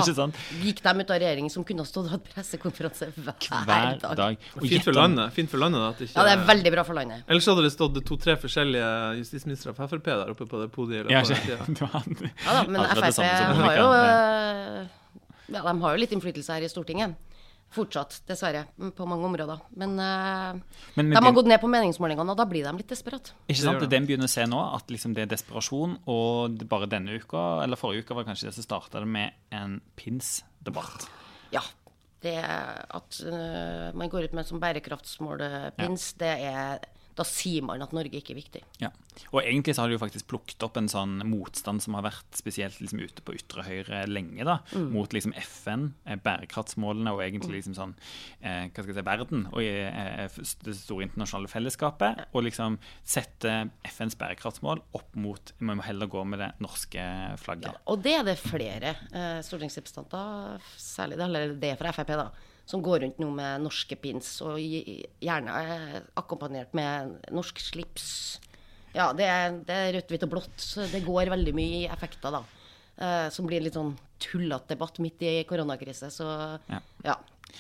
gikk 0.64 0.78
de 0.86 0.92
ut 1.02 1.10
av 1.12 1.18
regjering 1.20 1.50
som 1.52 1.66
kunne 1.68 1.84
ha 1.84 1.90
stått 1.90 2.06
og 2.06 2.14
hatt 2.14 2.28
pressekonferanse 2.32 3.10
hver, 3.18 3.34
hver 3.66 3.98
dag. 4.00 4.14
dag. 4.16 4.38
Og 4.56 4.68
Fint 4.70 4.86
for 4.86 4.96
landet. 4.96 5.34
Fint 5.36 5.52
for 5.52 5.60
landet 5.60 5.82
at 5.84 6.04
ikke 6.06 6.16
Ja, 6.16 6.24
det 6.30 6.36
er 6.38 6.46
veldig 6.48 6.72
bra 6.78 6.86
for 6.88 6.96
landet. 6.96 7.26
Ellers 7.28 7.50
hadde 7.50 7.66
det 7.66 7.74
stått 7.74 7.98
to-tre 8.08 8.38
forskjellige 8.40 9.18
justisministre 9.20 9.74
fra 9.76 9.90
Frp 9.92 10.06
der 10.08 10.32
oppe 10.32 10.48
på 10.48 10.62
det 10.64 10.70
podiet. 10.72 11.12
Ja, 11.12 11.26
ikke, 11.26 11.58
Ja 12.46 12.56
da, 12.62 12.64
men 12.70 12.88
Frp 12.88 13.20
har 13.26 13.82
jo 13.82 13.90
Ja. 15.48 15.62
eh, 15.62 15.74
de 15.74 15.82
har 15.82 15.96
jo 15.96 16.02
litt 16.02 16.14
innflytelse 16.16 16.54
her 16.54 16.66
i 16.66 16.70
Stortinget. 16.72 17.16
Fortsatt, 17.76 18.22
dessverre, 18.30 18.62
på 18.96 19.06
mange 19.06 19.26
områder. 19.28 19.60
Men, 19.76 19.98
uh, 20.00 20.56
Men 20.96 21.10
de 21.12 21.20
har 21.20 21.34
gått 21.36 21.50
ned 21.52 21.60
på 21.60 21.68
meningsmålingene, 21.68 22.32
og 22.32 22.38
da 22.40 22.46
blir 22.48 22.64
de 22.64 22.72
litt 22.78 22.88
desperate. 22.88 23.34
Ikke 23.50 23.60
sant? 23.60 23.82
Det 23.84 23.90
Den 23.92 24.08
begynner 24.08 24.30
å 24.30 24.32
se 24.32 24.46
nå, 24.48 24.62
at 24.76 24.88
liksom 24.88 25.14
det 25.14 25.26
er 25.26 25.36
desperasjon. 25.36 25.98
Og 26.08 26.56
det- 26.58 26.70
bare 26.70 26.88
denne 26.88 27.20
uka, 27.20 27.64
eller 27.64 27.76
forrige 27.76 28.06
uka 28.06 28.16
var 28.16 28.24
det 28.24 28.32
kanskje 28.32 28.48
det 28.48 28.54
som 28.56 28.64
starta 28.64 29.00
det 29.04 29.08
med 29.08 29.34
en 29.52 29.82
pins-debatt. 29.98 31.10
Ja. 31.52 31.62
Det 32.22 32.38
at 32.40 33.22
uh, 33.26 33.92
man 33.94 34.10
går 34.10 34.24
ut 34.24 34.34
med 34.34 34.48
som 34.48 34.62
bærekraftsmål-pins, 34.62 36.14
det 36.18 36.40
er 36.40 36.80
Da 37.18 37.26
sier 37.28 37.66
man 37.66 37.82
at 37.82 37.94
Norge 37.96 38.20
ikke 38.20 38.36
er 38.36 38.40
viktig. 38.40 38.62
Ja. 38.84 38.92
Og 39.32 39.42
egentlig 39.42 39.74
så 39.76 39.84
har 39.84 39.90
de 39.90 39.98
jo 39.98 40.02
faktisk 40.02 40.28
plukket 40.30 40.64
opp 40.66 40.78
en 40.78 40.90
sånn 40.92 41.18
motstand 41.26 41.82
som 41.84 41.98
har 41.98 42.06
vært 42.06 42.38
spesielt 42.38 42.78
liksom 42.82 43.02
ute 43.02 43.24
på 43.26 43.36
ytre 43.38 43.66
høyre 43.66 44.04
lenge, 44.10 44.46
da, 44.48 44.60
mot 44.94 45.14
liksom 45.16 45.34
FN, 45.42 45.90
eh, 46.06 46.20
bærekraftsmålene 46.22 47.14
og 47.16 47.24
egentlig 47.26 47.60
liksom 47.60 47.78
sånn 47.78 47.96
eh, 48.42 48.68
hva 48.70 48.84
skal 48.84 48.92
jeg 48.92 49.00
si, 49.00 49.06
verden 49.08 49.48
og 49.50 49.64
eh, 49.64 50.40
det 50.68 50.76
store 50.78 51.08
internasjonale 51.08 51.52
fellesskapet. 51.52 52.28
Og 52.38 52.46
liksom 52.46 52.78
sette 53.08 53.56
FNs 53.88 54.18
bærekraftsmål 54.20 54.84
opp 54.98 55.18
mot 55.18 55.54
Vi 55.58 55.66
må 55.68 55.82
heller 55.86 56.10
gå 56.12 56.24
med 56.28 56.44
det 56.44 56.52
norske 56.64 57.04
flagget. 57.42 57.82
Og 57.90 58.04
det 58.06 58.14
er 58.20 58.28
det 58.28 58.38
flere 58.42 58.94
eh, 59.10 59.40
stortingsrepresentanter, 59.46 60.62
særlig 60.78 61.18
det, 61.18 61.26
eller 61.28 61.58
det 61.62 61.74
fra 61.80 61.94
Frp, 61.96 62.14
da, 62.20 62.30
som 62.68 62.84
går 62.84 63.00
rundt 63.06 63.20
nå 63.24 63.30
med 63.32 63.64
norske 63.64 63.96
pins, 64.00 64.34
og 64.44 64.60
gjerne 64.60 66.02
akkompagnert 66.20 66.74
med 66.78 67.16
norsk 67.32 67.62
slips. 67.64 68.10
Ja, 68.96 69.12
det 69.16 69.28
er, 69.30 69.56
det 69.68 69.78
er 69.78 69.94
rødt, 69.96 70.12
hvitt 70.12 70.26
og 70.28 70.32
blått. 70.34 70.58
Så 70.60 70.88
det 70.92 71.06
går 71.06 71.32
veldig 71.32 71.54
mye 71.56 71.84
i 71.84 71.88
effekter, 71.88 72.34
da. 72.34 72.44
Eh, 72.98 73.28
som 73.34 73.48
blir 73.48 73.62
litt 73.64 73.78
sånn 73.78 73.94
tullete 74.24 74.74
debatt 74.74 75.00
midt 75.04 75.22
i 75.22 75.34
koronakrise. 75.48 76.10
Så 76.12 76.28
Ja. 76.68 76.82
ja. 77.06 77.16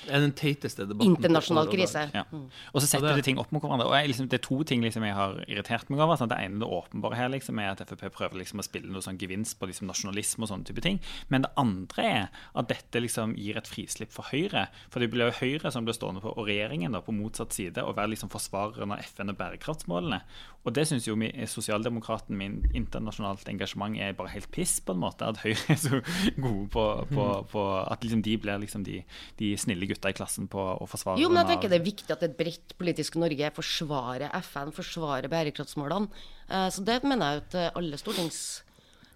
Det 0.05 0.13
er 0.13 0.23
den 0.23 0.33
teiteste 0.37 0.85
debatten. 0.87 1.15
internasjonal 1.15 1.69
krise. 1.71 2.03
Ja. 2.13 2.23
Og 2.31 2.81
så 2.81 2.87
setter 2.89 3.17
det 3.17 3.25
ting 3.27 3.39
opp 3.41 3.51
mot 3.55 3.63
hverandre. 3.63 3.87
Og 3.89 3.95
jeg, 3.97 4.11
liksom, 4.11 4.29
Det 4.29 4.39
er 4.39 4.45
to 4.45 4.61
ting 4.63 4.83
liksom, 4.83 5.05
jeg 5.07 5.15
har 5.15 5.39
irritert 5.47 5.89
meg 5.89 6.03
over. 6.03 6.19
Sant? 6.19 6.31
Det 6.31 6.39
ene 6.43 6.61
det 6.61 6.67
åpenbare 6.67 7.15
her 7.15 7.31
liksom, 7.33 7.59
er 7.59 7.73
at 7.73 7.83
Frp 7.87 8.13
prøver 8.17 8.41
liksom, 8.41 8.61
å 8.61 8.65
spille 8.65 8.91
noe 8.91 9.03
sånn 9.05 9.19
gevinst 9.21 9.57
på 9.59 9.69
liksom, 9.69 9.87
nasjonalisme 9.89 10.45
og 10.45 10.51
sånne 10.51 10.67
type 10.69 10.83
ting. 10.85 10.99
Men 11.29 11.45
det 11.45 11.53
andre 11.57 12.07
er 12.07 12.27
at 12.53 12.69
dette 12.71 13.01
liksom, 13.03 13.35
gir 13.39 13.57
et 13.59 13.69
frislipp 13.69 14.13
for 14.13 14.29
Høyre. 14.31 14.67
For 14.93 15.03
det 15.03 15.11
blir 15.13 15.31
jo 15.31 15.39
Høyre 15.41 15.71
som 15.73 15.87
blir 15.87 15.97
stående 15.97 16.23
på, 16.23 16.33
og 16.33 16.47
regjeringen 16.49 16.95
da, 16.95 17.01
på 17.01 17.15
motsatt 17.15 17.55
side, 17.55 17.83
og 17.83 17.97
være 17.97 18.13
liksom, 18.15 18.31
forsvareren 18.33 18.95
av 18.95 19.03
FN 19.05 19.33
og 19.33 19.39
bærekraftsmålene. 19.39 20.21
Og 20.67 20.75
det 20.75 20.83
syns 20.89 21.07
jo 21.07 21.15
sosialdemokraten 21.47 22.35
min 22.35 22.59
internasjonalt 22.75 23.47
engasjement 23.47 23.95
er 24.03 24.17
bare 24.17 24.33
helt 24.33 24.49
piss, 24.51 24.79
på 24.83 24.91
en 24.95 24.99
måte. 24.99 25.27
At 25.27 25.39
Høyre 25.45 25.73
er 25.73 25.79
så 25.79 26.01
gode 26.45 26.67
på, 26.73 26.85
på, 27.13 27.27
på 27.51 27.65
at 27.79 28.03
liksom, 28.03 28.23
de 28.25 28.35
blir 28.41 28.59
liksom, 28.63 28.83
de, 28.83 29.01
de 29.39 29.53
snille 29.57 29.86
gutta 29.89 30.09
i 30.11 30.15
klassen 30.17 30.47
på 30.51 30.59
å 30.77 30.85
forsvare 30.89 31.19
Jo, 31.21 31.29
men 31.29 31.43
jeg 31.45 31.55
tenker 31.55 31.69
det 31.73 31.79
er 31.81 31.85
viktig 31.87 32.11
at 32.15 32.23
et 32.27 32.37
bredt 32.37 32.75
politisk 32.77 33.15
Norge 33.21 33.49
forsvarer 33.55 34.29
FN, 34.43 34.71
forsvarer 34.75 35.27
bærekraftsmålene. 35.31 36.07
Eh, 36.49 36.69
Så 36.69 36.83
det 36.85 37.03
mener 37.03 37.33
jeg 37.37 37.43
at 37.47 37.55
eh, 37.55 37.71
alle 37.75 37.97
stortings... 37.97 38.63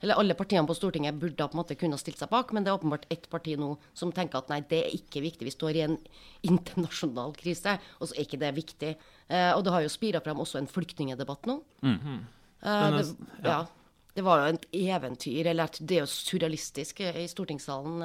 Eller 0.02 0.18
alle 0.18 0.34
partiene 0.34 0.66
på 0.66 0.74
Stortinget 0.74 1.14
burde 1.22 1.46
på 1.46 1.54
en 1.54 1.60
måte 1.60 1.76
kunne 1.78 1.94
stilt 2.02 2.18
seg 2.18 2.28
bak, 2.32 2.50
men 2.58 2.64
det 2.66 2.72
er 2.72 2.78
åpenbart 2.80 3.04
ett 3.14 3.28
parti 3.30 3.54
nå 3.54 3.76
som 3.94 4.10
tenker 4.12 4.40
at 4.40 4.48
nei, 4.50 4.58
det 4.66 4.80
er 4.88 4.96
ikke 4.98 5.22
viktig. 5.22 5.46
Vi 5.46 5.52
står 5.54 5.78
i 5.78 5.84
en 5.86 5.94
internasjonal 6.50 7.36
krise, 7.38 7.76
og 8.00 8.10
så 8.10 8.16
er 8.18 8.26
ikke 8.26 8.40
det 8.42 8.50
viktig. 8.58 8.96
Eh, 9.30 9.52
og 9.54 9.62
det 9.68 9.76
har 9.76 9.84
jo 9.86 9.92
spira 9.94 10.22
fram 10.26 10.42
også 10.42 10.58
en 10.58 10.70
flyktningedebatt 10.72 11.46
nå. 11.52 11.60
Eh, 11.86 11.94
Den 12.64 12.98
er- 12.98 13.04
det, 13.04 13.46
ja. 13.46 13.60
det 14.18 14.24
var 14.26 14.42
jo 14.42 14.56
et 14.56 14.66
eventyr, 14.74 15.46
eller 15.54 15.70
det 15.80 15.98
er 16.00 16.04
jo 16.08 16.10
surrealistisk 16.10 17.02
i 17.06 17.28
stortingssalen 17.30 18.02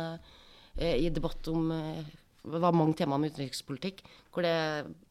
eh, 0.76 0.96
i 1.00 1.08
debatt 1.08 1.48
om 1.48 1.70
eh, 1.72 2.04
Det 2.46 2.60
var 2.62 2.74
mange 2.76 2.94
temaer 2.98 3.18
om 3.18 3.24
utenrikspolitikk, 3.26 4.04
hvor 4.32 4.44
det 4.46 4.54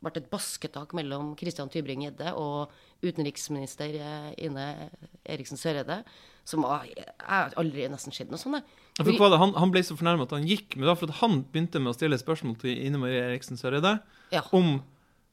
ble 0.03 0.11
et 0.21 0.29
basketak 0.31 0.93
mellom 0.95 1.33
Christian 1.39 1.67
Tybring-Gjedde 1.73 2.31
og 2.39 2.71
utenriksminister 3.05 3.97
eh, 3.99 4.29
Ine 4.47 4.89
Eriksen 5.27 5.59
Søreide, 5.59 5.99
som 6.47 6.63
var 6.65 6.85
Jeg 6.87 7.05
har 7.25 7.53
aldri 7.59 7.87
nesten 7.91 8.13
sett 8.15 8.29
noe 8.31 8.39
sånt. 8.39 8.63
jeg. 8.99 9.17
Han, 9.41 9.53
han 9.57 9.71
ble 9.73 9.81
så 9.83 9.97
fornærmet 9.97 10.29
at 10.29 10.37
han 10.39 10.47
gikk, 10.47 10.75
men 10.77 10.85
det 10.85 10.91
var 10.93 10.99
for 11.01 11.11
at 11.11 11.19
han 11.23 11.41
begynte 11.51 11.81
med 11.81 11.91
å 11.91 11.97
stille 11.97 12.19
spørsmål 12.21 12.55
til 12.61 12.77
Ine 12.85 13.01
Marie 13.01 13.23
Eriksen 13.31 13.57
Søreide 13.59 13.97
Ja. 14.31 14.41
om 14.55 14.77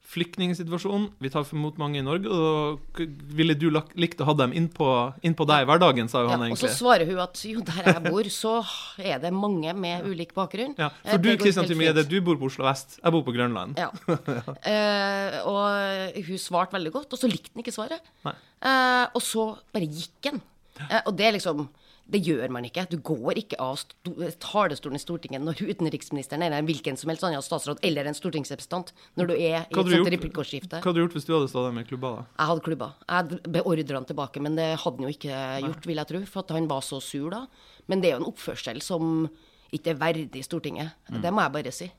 flyktningsituasjonen. 0.03 1.07
Vi 1.23 1.31
tar 1.31 1.47
imot 1.55 1.77
mange 1.81 2.01
i 2.01 2.05
Norge, 2.05 2.27
og 2.29 3.01
ville 3.33 3.55
du 3.57 3.69
likt 3.99 4.21
å 4.21 4.27
ha 4.27 4.35
dem 4.43 4.53
innpå 4.55 4.87
inn 5.25 5.35
på 5.37 5.47
deg 5.49 5.63
i 5.63 5.67
hverdagen, 5.69 6.09
sa 6.11 6.21
jo 6.25 6.29
Ja, 6.29 6.37
egentlig. 6.37 6.57
og 6.57 6.61
så 6.61 6.71
svarer 6.75 7.09
hun 7.09 7.21
at 7.23 7.43
jo, 7.47 7.63
der 7.65 7.89
jeg 7.93 8.03
bor, 8.05 8.29
så 8.33 8.53
er 8.99 9.21
det 9.23 9.33
mange 9.33 9.73
med 9.73 10.05
ulik 10.05 10.33
bakgrunn. 10.35 10.75
Ja, 10.77 10.91
for 11.07 11.23
du 11.23 11.31
Kristian 11.39 11.69
helt 11.69 12.09
du 12.09 12.17
bor 12.21 12.37
på 12.37 12.49
Oslo 12.51 12.67
vest. 12.67 12.99
Jeg 12.99 13.15
bor 13.15 13.23
på 13.23 13.35
Grønland. 13.35 13.79
Ja. 13.79 13.91
Eh, 14.63 15.35
og 15.47 16.15
hun 16.27 16.39
svarte 16.39 16.75
veldig 16.75 16.91
godt, 16.93 17.13
og 17.13 17.19
så 17.19 17.27
likte 17.27 17.51
han 17.53 17.63
ikke 17.63 17.73
svaret. 17.75 18.03
Eh, 18.25 19.05
og 19.13 19.21
så 19.23 19.45
bare 19.73 19.87
gikk 19.89 20.29
han. 20.29 20.41
Eh, 20.79 21.01
og 21.05 21.15
det 21.17 21.27
er 21.27 21.35
liksom 21.37 21.65
Det 22.03 22.19
gjør 22.19 22.51
man 22.51 22.65
ikke. 22.67 22.83
Du 22.91 22.97
går 22.99 23.39
ikke 23.39 23.57
av 23.63 23.77
sto 23.79 24.11
talerstolen 24.43 24.99
i 24.99 25.01
Stortinget 25.01 25.43
når 25.43 25.61
utenriksministeren 25.63 26.43
eller 26.43 26.65
hvilken 26.67 26.99
som 26.99 27.11
helst 27.11 27.23
annen 27.23 27.43
statsråd 27.45 27.79
eller 27.85 28.09
en 28.09 28.17
stortingsrepresentant 28.17 28.91
når 29.19 29.31
du 29.31 29.33
er 29.37 29.63
i 29.63 29.79
et 29.79 30.11
replikkordskifte. 30.17 30.81
Hva 30.81 30.91
hadde 30.91 30.99
du 30.99 31.03
gjort 31.05 31.15
hvis 31.15 31.29
du 31.29 31.33
hadde 31.35 31.49
stått 31.51 31.69
der 31.69 31.77
med 31.77 31.87
klubba? 31.87 32.11
da? 32.17 32.25
Jeg 32.35 32.51
hadde 32.51 32.65
klubba. 32.67 32.91
Jeg 33.07 33.41
beordra 33.55 34.01
han 34.01 34.09
tilbake, 34.11 34.43
men 34.43 34.59
det 34.59 34.69
hadde 34.83 34.99
han 34.99 35.07
jo 35.07 35.15
ikke 35.15 35.39
gjort, 35.69 35.89
vil 35.89 36.03
jeg 36.03 36.11
tro, 36.11 36.23
for 36.35 36.43
at 36.43 36.55
han 36.57 36.69
var 36.69 36.85
så 36.85 36.99
sur 37.03 37.31
da. 37.33 37.45
Men 37.87 38.03
det 38.03 38.11
er 38.11 38.17
jo 38.17 38.23
en 38.25 38.31
oppførsel 38.33 38.83
som 38.83 39.27
ikke 39.73 39.95
er 39.95 40.01
verdig 40.03 40.43
Stortinget. 40.45 40.93
Mm. 41.09 41.21
Det 41.23 41.33
må 41.33 41.45
jeg 41.45 41.55
bare 41.55 41.73
si. 41.75 41.89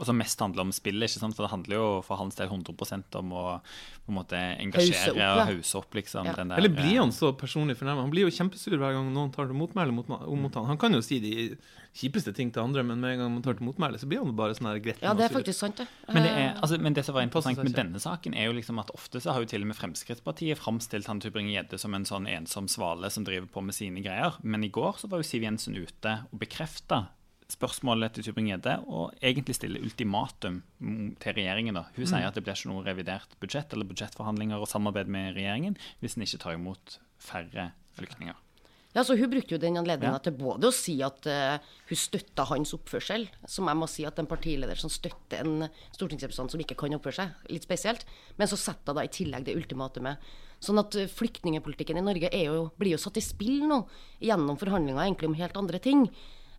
Og 0.00 0.06
som 0.08 0.16
mest 0.16 0.40
handler 0.40 0.64
om 0.64 0.70
spillet, 0.72 1.10
ikke 1.10 1.20
sant? 1.20 1.36
for 1.36 1.44
det 1.44 1.52
handler 1.52 1.76
jo 1.76 1.88
for 2.06 2.16
hans 2.16 2.38
del 2.38 2.48
100 2.48 3.18
om 3.20 3.34
å 3.36 3.44
på 4.02 4.10
en 4.10 4.16
måte 4.16 4.38
engasjere 4.58 5.12
opp, 5.12 5.20
og 5.20 5.50
hause 5.52 5.76
opp, 5.78 5.92
liksom. 5.94 6.26
Ja. 6.26 6.32
Den 6.38 6.50
der, 6.50 6.58
Eller 6.58 6.72
blir 6.72 6.96
eh, 6.96 7.02
han 7.02 7.12
så 7.14 7.30
personlig 7.38 7.76
fornærmet? 7.78 8.02
Han 8.08 8.14
blir 8.14 8.26
jo 8.26 8.32
kjempesur 8.34 8.74
hver 8.80 8.96
gang 8.96 9.12
noen 9.12 9.30
tar 9.34 9.50
til 9.50 9.58
motmæle 9.58 9.94
mot, 9.94 10.08
mot 10.08 10.58
han. 10.58 10.66
Han 10.72 10.80
kan 10.80 10.96
jo 10.96 11.02
si 11.04 11.20
de 11.22 11.52
kjipeste 11.92 12.32
ting 12.34 12.50
til 12.50 12.64
andre, 12.64 12.82
men 12.88 12.98
med 13.04 13.14
en 13.14 13.22
gang 13.22 13.30
man 13.36 13.44
tar 13.44 13.58
til 13.60 13.68
motmæle, 13.68 14.00
så 14.00 14.08
blir 14.08 14.24
han 14.24 14.34
bare 14.34 14.56
sånn 14.58 14.72
greit. 14.82 14.98
Ja, 15.04 15.12
det 15.14 15.28
er 15.28 15.30
sur. 15.30 15.38
faktisk 15.38 15.60
sant, 15.60 15.84
det. 15.84 15.86
Men 16.08 16.24
det, 16.24 16.34
er, 16.34 16.50
altså, 16.56 16.80
men 16.82 16.96
det 16.96 17.06
som 17.06 17.18
var 17.18 17.28
interessant 17.28 17.62
med 17.62 17.76
denne 17.76 18.02
saken, 18.02 18.34
er 18.34 18.48
jo 18.48 18.56
liksom 18.58 18.80
at 18.82 18.90
ofte 18.96 19.22
så 19.22 19.36
har 19.36 19.44
jo 19.44 19.52
til 19.52 19.62
og 19.62 19.70
med 19.70 19.78
Fremskrittspartiet 19.78 20.58
framstilt 20.58 21.10
han 21.12 21.22
Tybring-Gjedde 21.22 21.78
som 21.78 21.94
en 21.94 22.08
sånn 22.08 22.26
ensom 22.32 22.70
svale 22.72 23.12
som 23.12 23.28
driver 23.28 23.50
på 23.52 23.62
med 23.68 23.76
sine 23.76 24.02
greier. 24.02 24.40
Men 24.42 24.64
i 24.64 24.72
går 24.72 25.04
så 25.04 25.12
var 25.12 25.22
jo 25.22 25.28
Siv 25.30 25.44
Jensen 25.44 25.76
ute 25.76 26.22
og 26.32 26.40
bekrefta 26.42 27.04
spørsmålet 27.52 28.14
til 28.16 28.24
Tybring-Gjedde 28.26 28.74
og 28.88 29.12
egentlig 29.22 29.54
stille 29.58 29.80
ultimatum 29.82 30.62
til 31.20 31.34
regjeringen. 31.36 31.74
da. 31.74 31.82
Hun 31.96 32.04
Mm. 32.04 32.10
sier 32.10 32.26
at 32.26 32.34
det 32.34 32.44
blir 32.44 32.54
ikke 32.54 32.72
noe 32.72 32.84
revidert 32.84 33.36
budsjett 33.40 33.72
eller 33.72 33.84
budsjettforhandlinger 33.84 34.58
og 34.60 34.68
samarbeid 34.68 35.06
med 35.08 35.34
regjeringen 35.36 35.76
hvis 36.00 36.16
en 36.16 36.22
ikke 36.24 36.38
tar 36.40 36.54
imot 36.54 36.98
færre 37.18 37.72
flyktninger. 37.96 38.34
Ja, 38.94 39.00
så 39.02 39.16
Hun 39.16 39.30
brukte 39.30 39.52
jo 39.52 39.58
den 39.58 39.76
anledninga 39.76 40.12
Ja. 40.12 40.18
til 40.18 40.32
både 40.36 40.68
å 40.68 40.72
si 40.72 41.00
at 41.00 41.24
uh, 41.26 41.56
hun 41.88 41.96
støtta 41.96 42.44
hans 42.46 42.74
oppførsel, 42.74 43.26
som 43.46 43.64
jeg 43.66 43.76
må 43.76 43.88
si 43.88 44.04
at 44.04 44.18
en 44.18 44.26
partileder 44.26 44.76
som 44.76 44.90
støtter 44.90 45.40
en 45.40 45.68
stortingsrepresentant 45.96 46.50
som 46.50 46.60
ikke 46.60 46.76
kan 46.76 46.92
oppføre 46.92 47.14
seg, 47.14 47.30
litt 47.48 47.62
spesielt, 47.64 48.04
men 48.36 48.46
så 48.48 48.58
setter 48.58 48.92
hun 48.92 48.96
da 48.96 49.02
i 49.02 49.08
tillegg 49.08 49.44
det 49.44 49.56
ultimatumet. 49.56 50.18
Sånn 50.60 50.78
at 50.78 50.94
eh, 50.94 51.06
flyktningepolitikken 51.08 51.96
i 51.96 52.04
Norge 52.04 52.28
er 52.32 52.44
jo, 52.52 52.70
blir 52.78 52.92
jo 52.92 52.98
satt 52.98 53.16
i 53.16 53.20
spill 53.24 53.64
nå 53.66 53.86
gjennom 54.20 54.58
forhandlinger 54.60 55.00
egentlig 55.08 55.28
om 55.28 55.34
helt 55.40 55.56
andre 55.56 55.78
ting, 55.80 56.04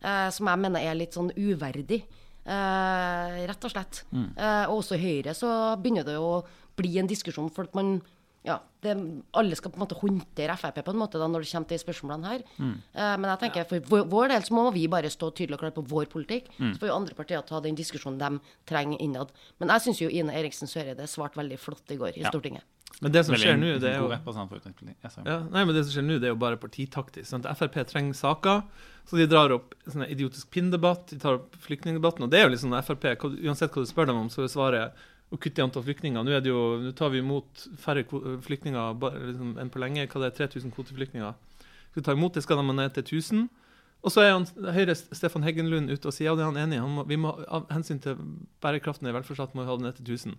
eh, 0.04 0.30
som 0.36 0.50
jeg 0.52 0.62
mener 0.62 0.84
er 0.84 1.00
litt 1.00 1.16
sånn 1.16 1.32
uverdig. 1.36 2.04
Eh, 2.44 3.38
rett 3.48 3.66
og 3.66 3.72
slett. 3.72 4.04
Eh, 4.36 4.66
og 4.68 4.82
også 4.82 5.00
i 5.00 5.04
Høyre 5.04 5.36
så 5.38 5.50
begynner 5.80 6.08
det 6.08 6.18
å 6.20 6.44
bli 6.76 6.98
en 7.00 7.10
diskusjon 7.10 7.52
at 7.64 7.76
man 7.78 7.96
ja, 8.44 8.58
det, 8.84 8.94
alle 9.40 9.56
skal 9.56 9.72
på 9.72 9.80
en 9.80 9.84
måte 9.86 9.96
håndtere 9.96 10.58
Frp 10.60 10.82
på 10.84 10.92
en 10.92 11.00
måte 11.00 11.20
da, 11.22 11.30
når 11.32 11.46
det 11.46 11.52
kommer 11.54 11.70
til 11.70 11.80
spørsmålene 11.80 12.28
her. 12.34 12.42
Eh, 12.60 13.14
men 13.22 13.30
jeg 13.32 13.40
tenker 13.46 13.70
for 13.70 13.88
vår, 13.88 14.04
vår 14.12 14.34
del 14.34 14.44
så 14.44 14.58
må 14.58 14.66
vi 14.76 14.84
bare 14.92 15.12
stå 15.14 15.30
tydelig 15.32 15.56
og 15.56 15.64
klart 15.64 15.78
på 15.80 15.86
vår 15.88 16.10
politikk. 16.12 16.52
Så 16.60 16.76
får 16.82 16.92
jo 16.92 16.98
andre 16.98 17.16
partier 17.16 17.42
ta 17.48 17.62
den 17.64 17.80
diskusjonen 17.80 18.20
de 18.20 18.42
trenger 18.70 19.00
innad. 19.00 19.32
Men 19.64 19.72
jeg 19.76 19.86
syns 19.88 20.04
jo 20.04 20.12
Ine 20.12 20.36
Eriksen 20.36 20.68
Søreide 20.68 21.08
svarte 21.08 21.40
veldig 21.40 21.60
flott 21.60 21.96
i 21.96 22.00
går 22.02 22.18
i 22.20 22.26
Ja. 22.26 22.30
Stortinget. 22.34 22.68
Men 23.02 23.12
det 23.12 23.24
som 23.26 23.34
Veldig 23.34 23.48
skjer 23.48 23.58
nå, 23.58 23.70
det 23.82 23.90
er 23.90 23.98
jo. 23.98 24.10
Ja, 25.26 25.40
nei, 25.50 25.64
men 25.66 25.74
det 25.76 25.82
som 25.86 25.94
skjer 25.96 26.06
nå, 26.06 26.20
det 26.22 26.28
er 26.30 26.34
jo 26.36 26.40
bare 26.40 26.60
partitaktisk. 26.62 27.26
Sant? 27.26 27.48
Frp 27.58 27.80
trenger 27.90 28.14
saker, 28.14 28.62
så 29.10 29.18
de 29.18 29.26
drar 29.28 29.52
opp 29.56 29.74
sånn 29.88 30.06
idiotisk 30.06 30.52
pinndebatt, 30.54 31.08
de 31.10 31.18
tar 31.20 31.40
opp 31.40 31.56
flyktningdebatten. 31.66 32.24
Og 32.24 32.30
det 32.32 32.40
er 32.40 32.46
jo 32.48 32.54
liksom 32.54 32.76
Frp, 32.86 33.08
uansett 33.48 33.74
hva 33.74 33.84
du 33.84 33.90
spør 33.90 34.12
dem 34.12 34.22
om, 34.22 34.30
så 34.30 34.46
er 34.46 34.52
svaret 34.54 35.02
å 35.32 35.40
kutte 35.40 35.62
i 35.62 35.66
antall 35.66 35.86
flyktninger. 35.86 36.26
Nå, 36.26 36.36
jo, 36.46 36.62
nå 36.84 36.92
tar 36.98 37.14
vi 37.14 37.22
imot 37.24 37.68
færre 37.82 38.04
flyktninger 38.46 39.00
liksom, 39.30 39.56
enn 39.62 39.72
på 39.74 39.82
lenge. 39.82 40.08
Hva 40.12 40.24
det 40.24 40.32
er 40.32 40.40
3000 40.44 40.74
kvoteflyktninger. 40.76 41.36
Skal 41.92 42.02
vi 42.02 42.06
ta 42.08 42.16
imot 42.18 42.36
det, 42.36 42.44
skal 42.46 42.60
de 42.62 42.74
ned 42.74 42.96
til 42.98 43.22
1000. 43.22 43.48
Og 44.04 44.12
så 44.12 44.20
er 44.20 44.34
han, 44.36 44.44
Høyre 44.76 44.94
Stefan 45.00 45.46
Heggenlund 45.48 45.88
ute 45.88 46.10
og 46.10 46.12
sier 46.12 46.28
ja, 46.28 46.34
det 46.36 46.44
er 46.44 46.50
han 46.50 46.58
enig 46.60 46.76
i. 46.76 46.80
Han 46.84 46.92
må, 46.98 47.06
vi 47.08 47.16
må, 47.24 47.30
av 47.48 47.70
hensyn 47.72 48.02
til 48.04 48.18
bærekraften 48.64 49.08
i 49.08 49.14
velferdsstaten 49.16 49.56
må 49.56 49.64
vi 49.64 49.70
ha 49.72 49.78
det 49.80 49.86
ned 49.86 49.96
til 50.02 50.10
1000. 50.18 50.34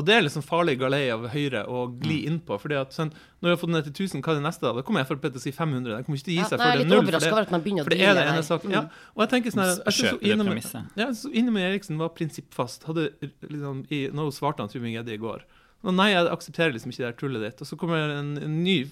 Og 0.00 0.06
det 0.08 0.14
er 0.16 0.24
liksom 0.24 0.44
farlig 0.46 0.78
galei 0.80 1.02
av 1.12 1.26
Høyre 1.28 1.66
å 1.68 1.82
gli 2.00 2.22
inn 2.30 2.38
på. 2.40 2.56
fordi 2.62 2.78
at 2.80 2.96
sånn, 2.96 3.12
Når 3.42 3.46
vi 3.46 3.52
har 3.52 3.60
fått 3.60 3.72
det 3.72 3.76
ned 3.76 3.90
til 3.90 4.06
1000, 4.08 4.22
hva 4.24 4.32
er 4.32 4.40
det 4.40 4.46
neste? 4.48 4.64
da? 4.64 4.72
Da 4.78 4.86
kommer 4.88 5.04
Frp 5.04 5.20
til 5.28 5.36
å 5.36 5.44
si 5.44 5.52
500. 5.52 5.98
De 6.00 6.06
kommer 6.08 6.16
ikke 6.16 6.28
til 6.30 6.32
å 6.32 6.38
gi 6.38 6.40
Ja, 6.40 6.48
seg 6.48 6.58
nei, 6.58 6.64
før 6.64 6.72
det 6.80 6.86
er 6.86 6.90
null. 6.94 7.04
For 7.10 7.28
over 7.34 7.44
at 7.44 7.52
man 7.52 7.62
begynner 7.66 7.84
for 7.84 7.90
det 7.96 8.00
er 8.00 8.14
det 8.16 8.24
ene 8.32 8.42
saken. 8.48 8.70
Mm. 8.72 8.76
Ja. 8.78 8.82
Og 9.16 9.24
jeg 9.26 9.32
tenker 9.36 9.52
sånn 9.52 9.64
her, 9.66 9.76
jeg 9.84 9.98
synes 10.00 10.20
det 10.20 10.32
Ine- 10.32 10.48
med, 10.48 10.96
ja, 10.96 11.08
Ine 11.44 11.64
Eriksen 11.68 11.98
var 12.00 12.08
prinsippfast 12.16 12.88
hadde, 12.88 13.10
liksom, 13.44 13.84
i, 13.92 14.00
Nå 14.16 14.30
svarte 14.32 14.64
han 14.64 14.72
Tybring-Gjedde 14.72 15.12
i 15.12 15.20
går. 15.20 15.44
Nei, 15.80 16.10
jeg 16.12 16.28
aksepterer 16.28 16.74
liksom 16.74 16.90
ikke 16.92 17.00
det 17.00 17.08
her 17.08 17.16
tullet 17.16 17.44
ditt. 17.46 17.60
Og 17.64 17.68
så 17.70 17.76
kommer 17.80 18.10
en, 18.12 18.34
en 18.36 18.56
ny, 18.60 18.82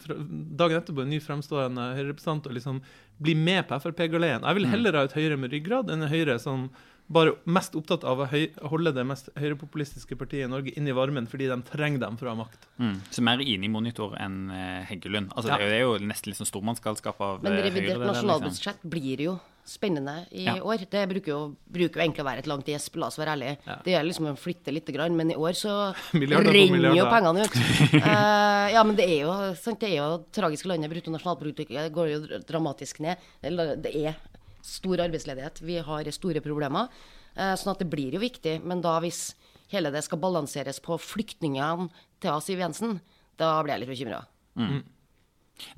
dagen 0.56 0.78
etterpå 0.78 1.04
en 1.04 1.10
ny 1.12 1.18
fremstående 1.20 1.90
Høyre-representant 1.98 2.48
og 2.48 2.54
liksom 2.56 2.78
blir 3.20 3.36
med 3.36 3.66
på 3.68 3.76
Frp-galeien. 3.82 4.46
Jeg 4.46 4.56
vil 4.56 4.70
heller 4.70 4.96
ha 4.96 5.02
et 5.04 5.16
Høyre 5.18 5.36
med 5.40 5.52
ryggrad 5.52 5.92
enn 5.92 6.06
et 6.06 6.14
Høyre 6.14 6.38
som 6.40 6.70
bare 7.08 7.32
mest 7.48 7.74
opptatt 7.78 8.04
av 8.04 8.20
å 8.20 8.26
høy, 8.28 8.50
holde 8.68 8.92
det 8.92 9.04
mest 9.08 9.30
høyrepopulistiske 9.40 10.16
partiet 10.20 10.44
i 10.44 10.50
Norge 10.52 10.74
inn 10.76 10.88
i 10.88 10.92
varmen 10.96 11.26
fordi 11.30 11.48
de 11.48 11.56
trenger 11.70 12.02
dem 12.04 12.18
for 12.20 12.28
å 12.28 12.34
ha 12.34 12.40
makt. 12.42 12.66
Mm. 12.78 12.96
Så 13.10 13.24
mer 13.24 13.40
inne 13.40 13.64
i 13.64 13.72
monitor 13.72 14.16
enn 14.20 14.50
eh, 14.52 14.82
Heggelund. 14.90 15.32
Altså, 15.34 15.48
Ja. 15.54 15.56
det, 15.56 15.64
er 15.64 15.68
jo, 15.68 15.70
det 15.72 15.78
er 15.78 15.86
jo 16.04 16.10
nesten 16.12 16.32
litt 16.32 16.40
sånn 16.42 16.50
stormannsgalskap 16.52 17.20
av 17.24 17.42
Men 17.42 17.56
eh, 17.56 17.62
revidert 17.70 17.96
Høyre. 17.96 18.12
det 18.12 18.50
liksom. 18.52 18.90
blir 18.92 19.24
jo 19.24 19.38
spennende 19.68 20.26
i 20.32 20.44
Ja. 20.46 20.54
år. 20.64 20.84
Det 20.90 21.02
bruker 21.10 21.28
jo, 21.28 21.40
bruker 21.68 22.00
jo 22.00 22.04
egentlig 22.04 22.22
å 22.24 22.28
være 22.28 22.38
et 22.44 22.46
langt 22.48 22.68
gjesp, 22.68 22.96
la 22.96 23.06
oss 23.10 23.18
være 23.20 23.34
ærlige. 23.36 23.56
Ja. 23.66 23.76
Det 23.84 23.92
gjør 23.92 24.06
liksom 24.08 24.28
å 24.30 24.36
flytte 24.40 24.72
lite 24.72 24.92
grann, 24.96 25.16
men 25.16 25.30
i 25.30 25.36
år 25.36 25.52
så 25.56 25.74
renner 26.12 26.96
jo 26.96 27.04
pengene 27.08 27.44
ut. 27.44 27.58
uh, 28.00 28.66
ja, 28.76 28.82
men 28.84 28.96
det 28.96 29.08
er 29.08 29.26
jo 29.26 29.34
sant, 29.60 29.80
det 29.80 29.90
er 29.92 29.98
jo 30.00 30.24
tragisk 30.32 30.68
landet. 30.70 30.88
Brutto 30.92 31.12
nasjonalprodukt 31.12 31.72
går 31.92 32.08
jo 32.14 32.20
dramatisk 32.48 33.00
ned. 33.04 33.16
Eller 33.42 33.76
Det 33.76 33.92
er 33.96 34.16
stor 34.64 35.00
arbeidsledighet. 35.06 35.62
Vi 35.62 35.78
har 35.84 36.10
store 36.14 36.42
problemer. 36.44 36.88
Eh, 37.34 37.54
sånn 37.54 37.72
at 37.74 37.82
det 37.82 37.90
blir 37.90 38.14
jo 38.16 38.22
viktig. 38.22 38.58
Men 38.64 38.82
da 38.84 38.98
hvis 39.04 39.34
hele 39.72 39.92
det 39.94 40.04
skal 40.06 40.20
balanseres 40.22 40.80
på 40.80 40.98
flyktningene 40.98 41.90
til 42.20 42.40
Siv 42.42 42.58
Jensen, 42.62 43.00
da 43.38 43.62
blir 43.62 43.76
jeg 43.76 43.84
litt 43.84 43.94
bekymra. 43.94 44.22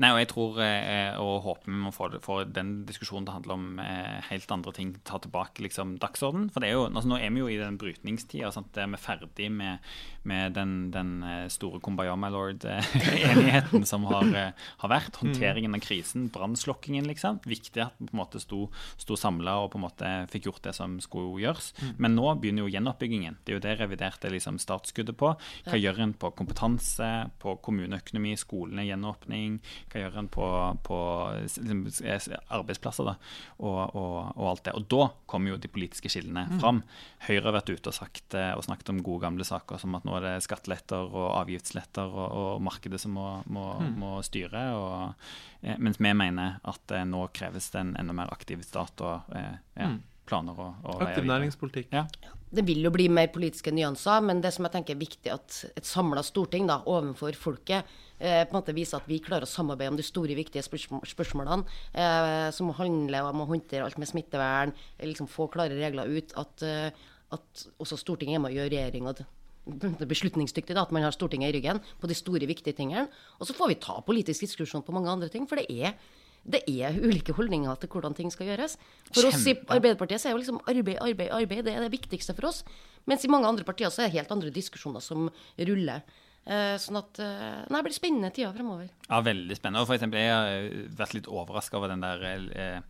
Nei, 0.00 0.12
og 0.14 0.20
jeg 0.20 0.28
tror 0.32 0.60
eh, 0.64 1.16
og 1.20 1.44
håper 1.46 1.70
vi 1.70 1.78
må 1.80 1.92
få, 1.94 2.10
få 2.24 2.40
den 2.48 2.82
diskusjonen 2.88 3.26
til 3.26 3.32
å 3.32 3.36
handle 3.38 3.56
om 3.56 3.82
eh, 3.82 4.20
helt 4.30 4.52
andre 4.52 4.74
ting. 4.76 4.92
Ta 5.06 5.20
tilbake 5.22 5.64
liksom 5.64 5.96
dagsorden. 6.02 6.48
For 6.52 6.62
det 6.62 6.70
er 6.70 6.78
jo, 6.78 6.86
altså, 6.88 7.08
nå 7.10 7.20
er 7.20 7.32
vi 7.34 7.42
jo 7.42 7.50
i 7.50 7.58
den 7.60 7.78
brytningstida. 7.80 8.52
Sant? 8.54 8.76
Vi 8.76 8.84
er 8.84 9.00
ferdig 9.00 9.50
med, 9.54 9.86
med 10.28 10.56
den, 10.56 10.74
den 10.94 11.12
eh, 11.26 11.46
store 11.52 11.80
Kumbaya 11.84 12.16
my 12.20 12.30
lord-enigheten 12.34 13.86
som 13.90 14.06
har, 14.10 14.28
eh, 14.36 14.68
har 14.84 14.92
vært. 14.92 15.20
Håndteringen 15.20 15.76
av 15.76 15.84
krisen, 15.84 16.28
brannslokkingen, 16.32 17.08
liksom. 17.10 17.40
Viktig 17.48 17.84
at 17.84 17.96
vi 17.98 18.10
på 18.10 18.16
en 18.16 18.22
måte 18.22 18.42
sto, 18.42 18.66
sto 19.00 19.18
samla 19.18 19.58
og 19.64 19.72
på 19.72 19.80
en 19.80 19.86
måte 19.86 20.12
fikk 20.32 20.50
gjort 20.50 20.64
det 20.68 20.76
som 20.76 20.98
skulle 21.02 21.40
gjøres. 21.42 21.72
Men 22.00 22.16
nå 22.18 22.34
begynner 22.40 22.66
jo 22.66 22.74
gjenoppbyggingen. 22.74 23.40
Det 23.44 23.54
er 23.54 23.58
jo 23.58 23.64
det 23.64 23.76
reviderte 23.80 24.32
liksom 24.32 24.60
startskuddet 24.60 25.16
på. 25.20 25.32
Hva 25.66 25.80
gjør 25.80 26.02
en 26.04 26.14
på 26.20 26.32
kompetanse, 26.36 27.10
på 27.42 27.56
kommuneøkonomi, 27.64 28.36
skolene, 28.40 28.86
gjenåpning? 28.88 29.60
Hva 29.90 30.02
gjør 30.02 30.18
en 30.20 30.30
på, 30.32 30.46
på 30.86 30.98
liksom, 31.42 31.84
arbeidsplasser 32.56 33.08
da, 33.10 33.14
og, 33.58 33.80
og, 33.98 34.16
og 34.36 34.48
alt 34.52 34.64
det. 34.68 34.74
Og 34.78 34.86
da 34.92 35.08
kommer 35.30 35.54
jo 35.54 35.60
de 35.60 35.70
politiske 35.72 36.12
skillene 36.12 36.46
fram. 36.60 36.82
Høyre 37.28 37.46
har 37.48 37.56
vært 37.60 37.72
ute 37.72 37.92
og, 37.92 37.96
sagt, 37.96 38.36
eh, 38.38 38.52
og 38.56 38.64
snakket 38.66 38.92
om 38.94 39.02
gode 39.06 39.24
gamle 39.26 39.46
saker 39.46 39.80
som 39.82 39.96
at 39.98 40.06
nå 40.08 40.18
er 40.18 40.26
det 40.26 40.34
skatteletter 40.46 41.10
og 41.10 41.30
avgiftsletter 41.40 42.10
og, 42.10 42.36
og 42.42 42.66
markedet 42.66 43.00
som 43.02 43.16
må, 43.18 43.28
må, 43.52 43.66
må 44.00 44.16
styre. 44.26 44.66
Og, 44.76 45.32
eh, 45.62 45.78
mens 45.78 46.00
vi 46.00 46.14
mener 46.14 46.60
at 46.62 46.96
eh, 46.96 47.08
nå 47.08 47.26
kreves 47.36 47.72
det 47.74 47.84
en 47.84 47.96
enda 48.00 48.16
mer 48.16 48.32
aktiv 48.34 48.62
stat 48.66 49.02
og 49.06 49.34
ja, 49.34 49.94
planer 50.30 50.58
og, 50.58 50.84
og 50.84 51.02
Aktiv 51.06 51.26
næringspolitikk. 51.28 51.94
Ja. 51.94 52.06
Det 52.50 52.64
vil 52.66 52.82
jo 52.82 52.90
bli 52.90 53.06
mer 53.12 53.30
politiske 53.30 53.70
nyanser, 53.74 54.22
men 54.26 54.42
det 54.42 54.50
som 54.56 54.66
jeg 54.66 54.74
tenker 54.74 54.96
er 54.96 55.02
viktig 55.04 55.30
at 55.32 55.58
et 55.70 55.86
samla 55.86 56.22
storting 56.26 56.66
da, 56.66 56.80
overfor 56.90 57.36
folket 57.38 57.98
eh, 58.20 58.44
på 58.44 58.54
en 58.54 58.60
måte 58.60 58.76
viser 58.76 59.00
at 59.00 59.08
vi 59.10 59.18
klarer 59.24 59.48
å 59.48 59.50
samarbeide 59.50 59.94
om 59.94 59.98
de 59.98 60.06
store, 60.06 60.36
viktige 60.38 60.62
spørsmål, 60.66 61.02
spørsmålene 61.08 61.80
eh, 61.92 62.46
som 62.54 62.70
handler 62.78 63.32
om 63.32 63.44
å 63.44 63.48
håndtere 63.50 63.88
alt 63.88 63.98
med 64.00 64.10
smittevern, 64.10 64.76
liksom 65.02 65.30
få 65.30 65.48
klare 65.52 65.78
regler 65.80 66.12
ut. 66.12 66.36
At, 66.40 66.64
eh, 66.66 67.10
at 67.34 67.66
også 67.80 67.98
Stortinget 68.00 68.38
er 68.38 68.44
med 68.44 68.52
og 68.52 68.60
gjør 68.60 68.72
regjeringa 68.76 69.14
beslutningsdyktig, 70.10 70.74
da, 70.74 70.86
at 70.86 70.94
man 70.94 71.04
har 71.06 71.14
Stortinget 71.14 71.52
i 71.52 71.58
ryggen 71.58 71.82
på 72.00 72.08
de 72.10 72.16
store, 72.16 72.48
viktige 72.48 72.76
tingene. 72.76 73.08
Og 73.38 73.48
så 73.48 73.56
får 73.56 73.74
vi 73.74 73.82
ta 73.82 74.00
politisk 74.06 74.46
diskusjon 74.46 74.84
på 74.86 74.94
mange 74.96 75.12
andre 75.12 75.30
ting, 75.32 75.46
for 75.50 75.60
det 75.60 75.68
er 75.70 75.94
det 76.40 76.62
er 76.72 76.96
ulike 76.96 77.34
holdninger 77.36 77.74
til 77.82 77.90
hvordan 77.92 78.14
ting 78.16 78.30
skal 78.32 78.48
gjøres. 78.48 78.78
For 79.12 79.28
oss 79.28 79.44
i 79.44 79.52
Arbeiderpartiet 79.68 80.22
så 80.22 80.30
er 80.30 80.32
jo 80.32 80.40
liksom 80.40 80.60
arbeid, 80.64 80.96
arbeid, 80.96 81.28
arbeid 81.36 81.66
det 81.66 81.74
er 81.74 81.84
det 81.84 81.92
viktigste 81.92 82.32
for 82.36 82.48
oss. 82.48 82.62
Mens 83.08 83.24
i 83.24 83.30
mange 83.32 83.48
andre 83.48 83.66
partier 83.66 83.92
så 83.92 84.02
er 84.02 84.08
det 84.08 84.16
helt 84.18 84.32
andre 84.32 84.52
diskusjoner 84.54 85.04
som 85.04 85.28
ruller. 85.58 86.00
Eh, 86.48 86.74
sånn 86.80 86.96
at 86.96 87.18
eh, 87.20 87.58
Nei, 87.68 87.78
det 87.78 87.84
blir 87.84 87.94
spennende 87.94 88.30
tider 88.32 88.54
fremover. 88.56 88.86
Ja, 89.10 89.18
veldig 89.22 89.56
spennende. 89.58 89.82
Og 89.84 89.90
for 89.90 89.98
eksempel, 89.98 90.22
jeg 90.22 90.32
har 90.32 90.48
eh, 90.56 90.86
vært 90.96 91.12
litt 91.14 91.28
overraska 91.28 91.76
over 91.76 91.92
den 91.92 92.00
der 92.00 92.80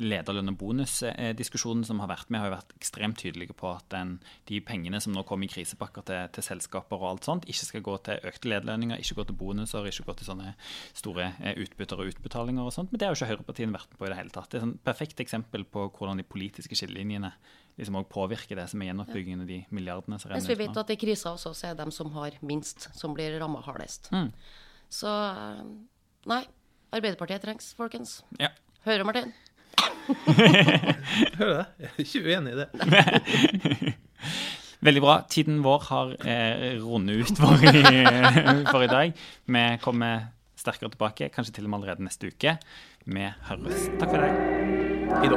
lederlønn 0.00 0.50
og 0.50 0.56
bonus-diskusjonen 0.58 1.84
som 1.86 2.00
har 2.00 2.08
vært. 2.10 2.30
Vi 2.32 2.40
har 2.40 2.48
jo 2.48 2.54
vært 2.56 2.72
ekstremt 2.78 3.20
tydelige 3.20 3.54
på 3.60 3.68
at 3.74 3.84
den, 3.92 4.16
de 4.48 4.58
pengene 4.64 4.98
som 5.04 5.14
nå 5.14 5.22
kommer 5.28 5.46
i 5.46 5.52
krisepakker 5.52 6.06
til, 6.08 6.32
til 6.34 6.46
selskaper 6.48 6.96
og 6.96 7.10
alt 7.12 7.28
sånt, 7.28 7.48
ikke 7.50 7.68
skal 7.68 7.84
gå 7.86 7.98
til 8.08 8.30
økte 8.32 8.50
lederlønninger, 8.50 9.04
ikke 9.04 9.20
gå 9.20 9.28
til 9.28 9.38
bonuser, 9.44 9.90
ikke 9.90 10.08
gå 10.08 10.16
til 10.18 10.30
sånne 10.32 10.54
store 10.96 11.28
utbytter 11.60 12.00
og 12.00 12.14
utbetalinger 12.14 12.64
og 12.64 12.74
sånt. 12.74 12.90
Men 12.90 13.02
det 13.02 13.06
har 13.06 13.14
jo 13.14 13.20
ikke 13.20 13.34
høyrepartiene 13.34 13.76
vært 13.76 13.92
med 13.92 14.00
på 14.00 14.08
i 14.08 14.14
det 14.14 14.22
hele 14.22 14.34
tatt. 14.34 14.48
Det 14.48 14.58
er 14.58 14.64
et 14.64 14.66
sånn 14.66 14.80
perfekt 14.88 15.22
eksempel 15.22 15.68
på 15.68 15.86
hvordan 15.92 16.24
de 16.24 16.26
politiske 16.26 16.80
skillelinjene 16.80 17.34
liksom 17.78 17.96
også 17.98 18.10
påvirker 18.12 18.58
det 18.58 18.66
som 18.70 18.82
er 18.82 18.90
gjenoppbyggingen 18.90 19.42
av 19.42 19.50
de 19.50 19.58
milliardene 19.74 20.18
som 20.22 20.30
Mens 20.30 20.46
vi 20.48 20.56
vet 20.58 20.78
at 20.78 20.92
i 20.94 20.96
krisa 20.98 21.32
også 21.34 21.54
så 21.56 21.70
er 21.70 21.74
det 21.74 21.86
de 21.86 21.94
som 21.94 22.10
har 22.14 22.36
minst, 22.46 22.86
som 22.94 23.14
blir 23.16 23.38
ramma 23.40 23.62
hardest. 23.64 24.10
Mm. 24.14 24.30
Så 24.92 25.10
eh, 25.10 25.64
nei. 26.30 26.44
Arbeiderpartiet 26.94 27.42
trengs, 27.42 27.72
folkens. 27.74 28.20
Ja. 28.38 28.52
Hører 28.84 29.02
Martin? 29.08 29.32
Hører 31.38 31.48
du 31.50 31.56
det? 31.56 31.66
Jeg 31.80 31.88
er 31.88 31.98
ikke 32.04 32.22
uenig 32.28 32.52
i 32.52 32.58
det. 32.60 32.68
Veldig 34.84 35.02
bra. 35.02 35.14
Tiden 35.32 35.62
vår 35.64 35.80
har 35.88 36.12
eh, 36.22 36.78
rundet 36.84 37.24
ut 37.24 37.38
for 37.40 37.56
i, 37.66 37.82
for 38.72 38.84
i 38.84 38.90
dag. 38.92 39.08
Vi 39.48 39.64
kommer 39.82 40.28
sterkere 40.60 40.90
tilbake, 40.92 41.28
kanskje 41.34 41.54
til 41.58 41.64
og 41.66 41.70
med 41.72 41.78
allerede 41.80 42.04
neste 42.06 42.30
uke. 42.30 42.50
Vi 43.04 43.24
høres. 43.48 43.88
Takk 43.98 44.10
for 44.12 44.18
i 44.18 44.22
dag. 44.22 44.34
I 45.24 45.28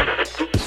dag. 0.00 0.19